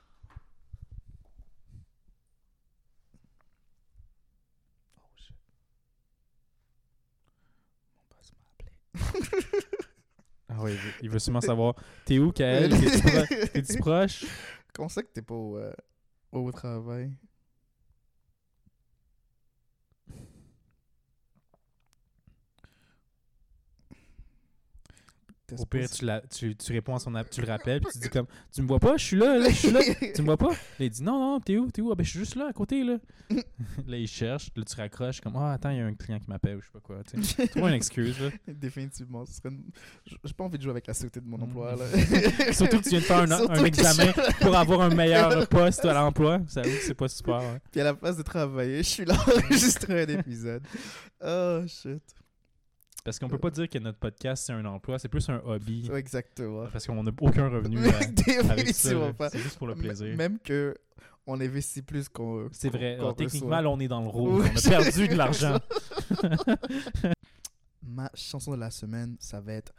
[4.99, 5.35] Oh shit.
[7.97, 8.73] Mon boss m'a appelé.
[10.49, 11.75] Ah oui, il veut, sûrement savoir.
[12.05, 12.71] T'es où, Kael?
[12.71, 14.25] T'es-tu pro- T'es-tu proche?
[14.75, 15.73] Comment ça que t'es pas au, euh,
[16.33, 17.13] au travail?
[25.59, 27.99] Au pire, tu, la- tu, tu réponds à son app, tu le rappelles, puis tu
[27.99, 29.81] dis comme Tu me vois pas, je suis là, là, je suis là.
[30.15, 30.49] tu me vois pas?
[30.51, 31.91] Là, il dit Non, non, t'es où, t'es où?
[31.93, 32.99] Ah, ben, je suis juste là, à côté, là.
[33.31, 36.29] là, il cherche, là, tu raccroches, comme Ah, attends, il y a un client qui
[36.29, 36.97] m'appelle, ou je sais pas quoi.
[37.05, 37.49] tu sais.
[37.49, 38.29] Trouve une excuse, là.
[38.47, 39.25] Définitivement.
[39.27, 39.65] ce serait une-
[40.07, 41.43] J'ai pas envie de jouer avec la sécurité de mon Mm.
[41.43, 41.77] emploi.
[41.77, 42.53] Là.
[42.53, 46.41] Surtout que tu viens de faire un, examen pour avoir un meilleur poste à l'emploi.
[46.49, 47.39] Ça que c'est pas super.
[47.41, 47.61] ouais.
[47.71, 50.63] Puis à la place de travailler, je suis là enregistrer un épisode.
[51.25, 52.03] Oh shit.
[53.11, 55.91] Parce qu'on peut pas dire que notre podcast, c'est un emploi, c'est plus un hobby.
[55.93, 56.69] Exactement.
[56.73, 58.55] Parce qu'on n'a aucun revenu euh, avec ça.
[58.55, 59.13] Définitivement là.
[59.15, 59.31] pas.
[59.31, 60.17] C'est juste pour le M- plaisir.
[60.17, 60.77] Même que
[61.27, 62.49] on investit plus qu'on.
[62.53, 62.95] C'est vrai.
[62.95, 63.63] Alors, techniquement, reçoit.
[63.63, 64.49] là, on est dans le rouge.
[64.49, 65.59] On a perdu de l'argent.
[67.83, 69.73] Ma chanson de la semaine, ça va être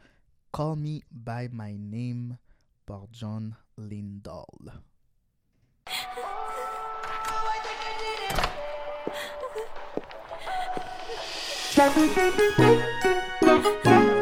[0.52, 2.38] Call Me By My Name
[2.86, 4.44] par John Lindahl.
[11.84, 12.16] Thank
[13.86, 14.21] you.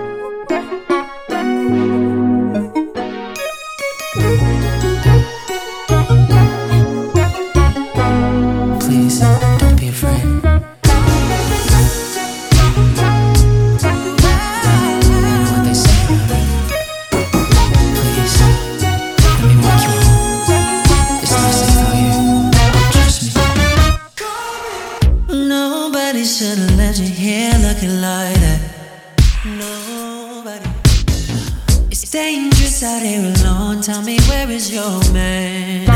[33.90, 35.88] Tell me where is your man?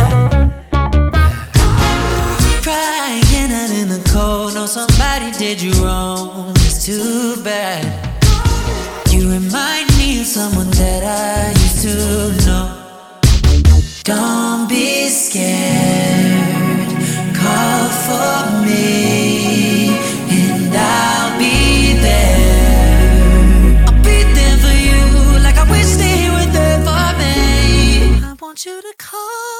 [2.64, 4.56] Crying out in the cold.
[4.56, 6.54] Know somebody did you wrong.
[6.66, 7.86] It's too bad.
[9.12, 12.66] You remind me of someone that I used to know.
[14.04, 16.90] Don't be scared.
[17.38, 18.63] Call for me,
[28.66, 29.53] want you to call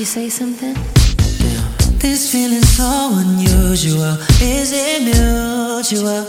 [0.00, 0.72] you say something?
[1.98, 4.16] This feeling so unusual.
[4.40, 6.24] Is it mutual?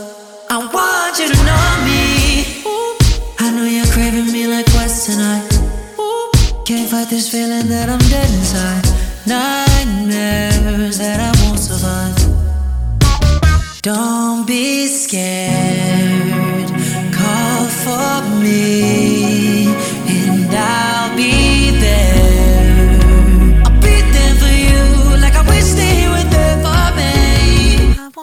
[0.49, 2.03] I want you to know me.
[3.39, 5.47] I know you're craving me like what's tonight.
[6.65, 8.83] Can't fight this feeling that I'm dead inside.
[9.25, 12.17] Nightmares that I won't survive.
[13.81, 16.67] Don't be scared.
[17.13, 19.10] Call for me,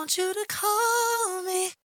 [0.09, 1.88] want you to call me.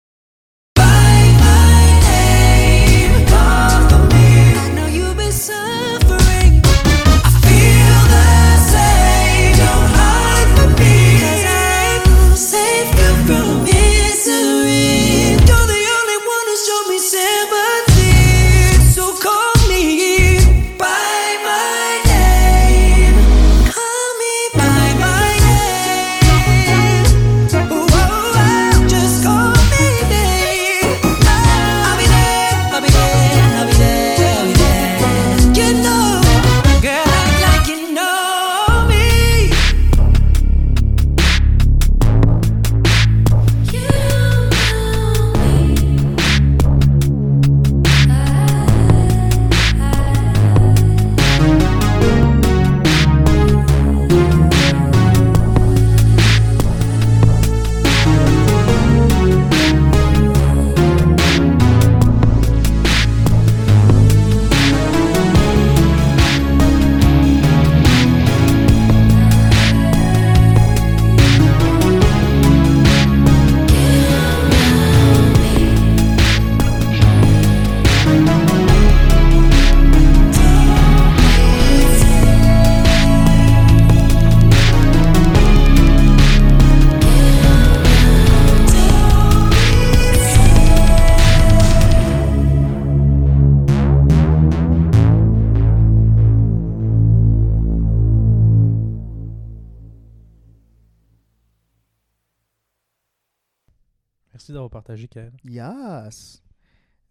[105.43, 106.41] Yes!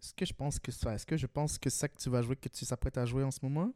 [0.01, 2.23] Est-ce que je pense que ça, est-ce que je pense que ça que tu vas
[2.23, 3.73] jouer, que tu s'apprêtes à jouer en ce moment?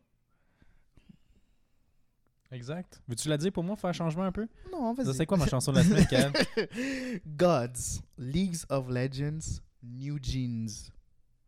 [2.52, 3.02] Exact.
[3.08, 4.46] Veux-tu la dire pour moi, faire un changement un peu?
[4.70, 5.14] Non, vas-y.
[5.14, 6.32] C'est quoi ma chanson de la semaine, Kael?
[7.26, 10.90] Gods, Leagues of Legends, New Jeans.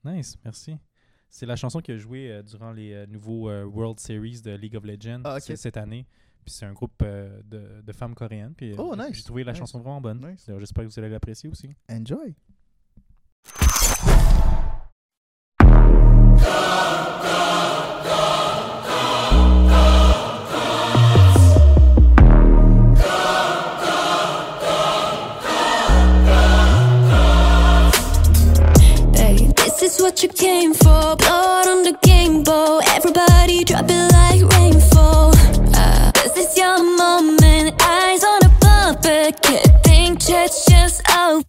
[0.03, 0.77] Nice, merci.
[1.29, 4.53] C'est la chanson qui a joué euh, durant les euh, nouveaux euh, World Series de
[4.53, 6.07] League of Legends ah, cette année.
[6.45, 8.55] Puis c'est un groupe euh, de, de, femmes coréennes.
[8.55, 9.17] Puis, euh, oh, nice.
[9.17, 9.61] J'ai trouvé la nice.
[9.61, 10.21] chanson vraiment bonne.
[10.27, 10.49] Nice.
[10.49, 11.71] Alors, j'espère que vous allez l'apprécier aussi.
[11.91, 12.35] Enjoy!
[29.57, 31.17] This is what you came for.
[31.17, 32.81] Blood on the game, boy.
[32.95, 34.14] Everybody drop it.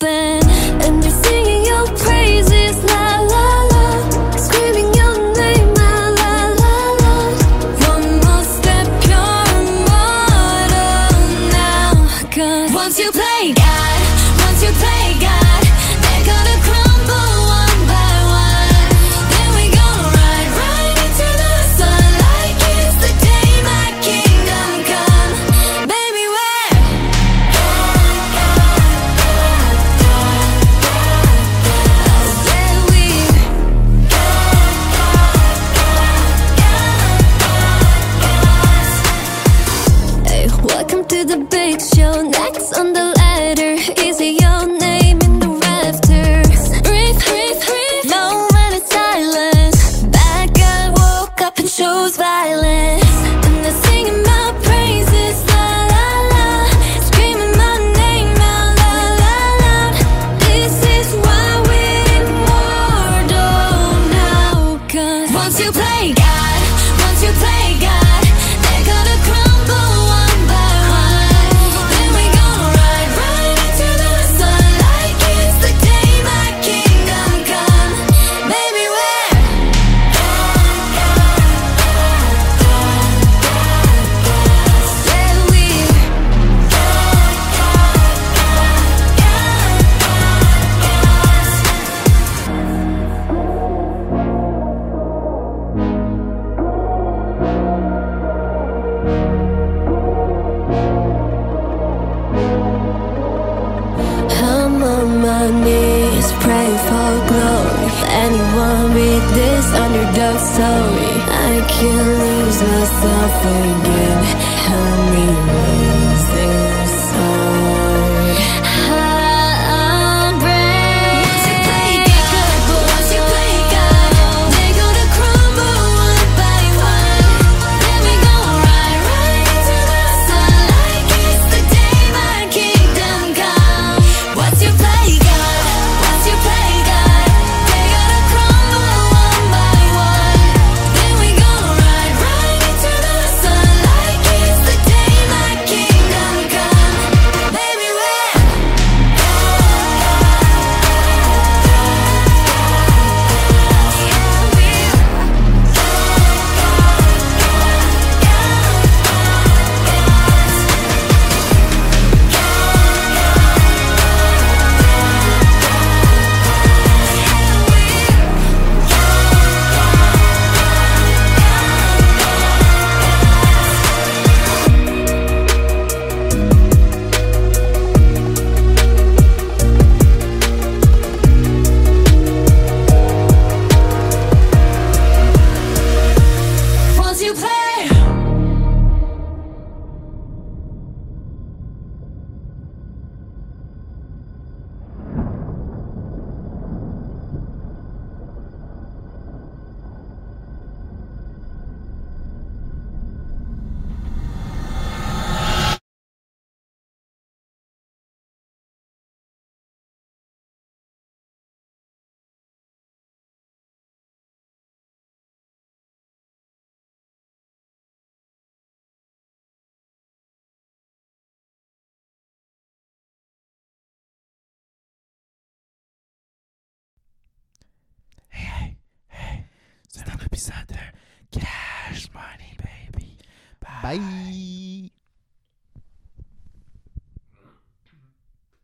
[0.02, 0.45] open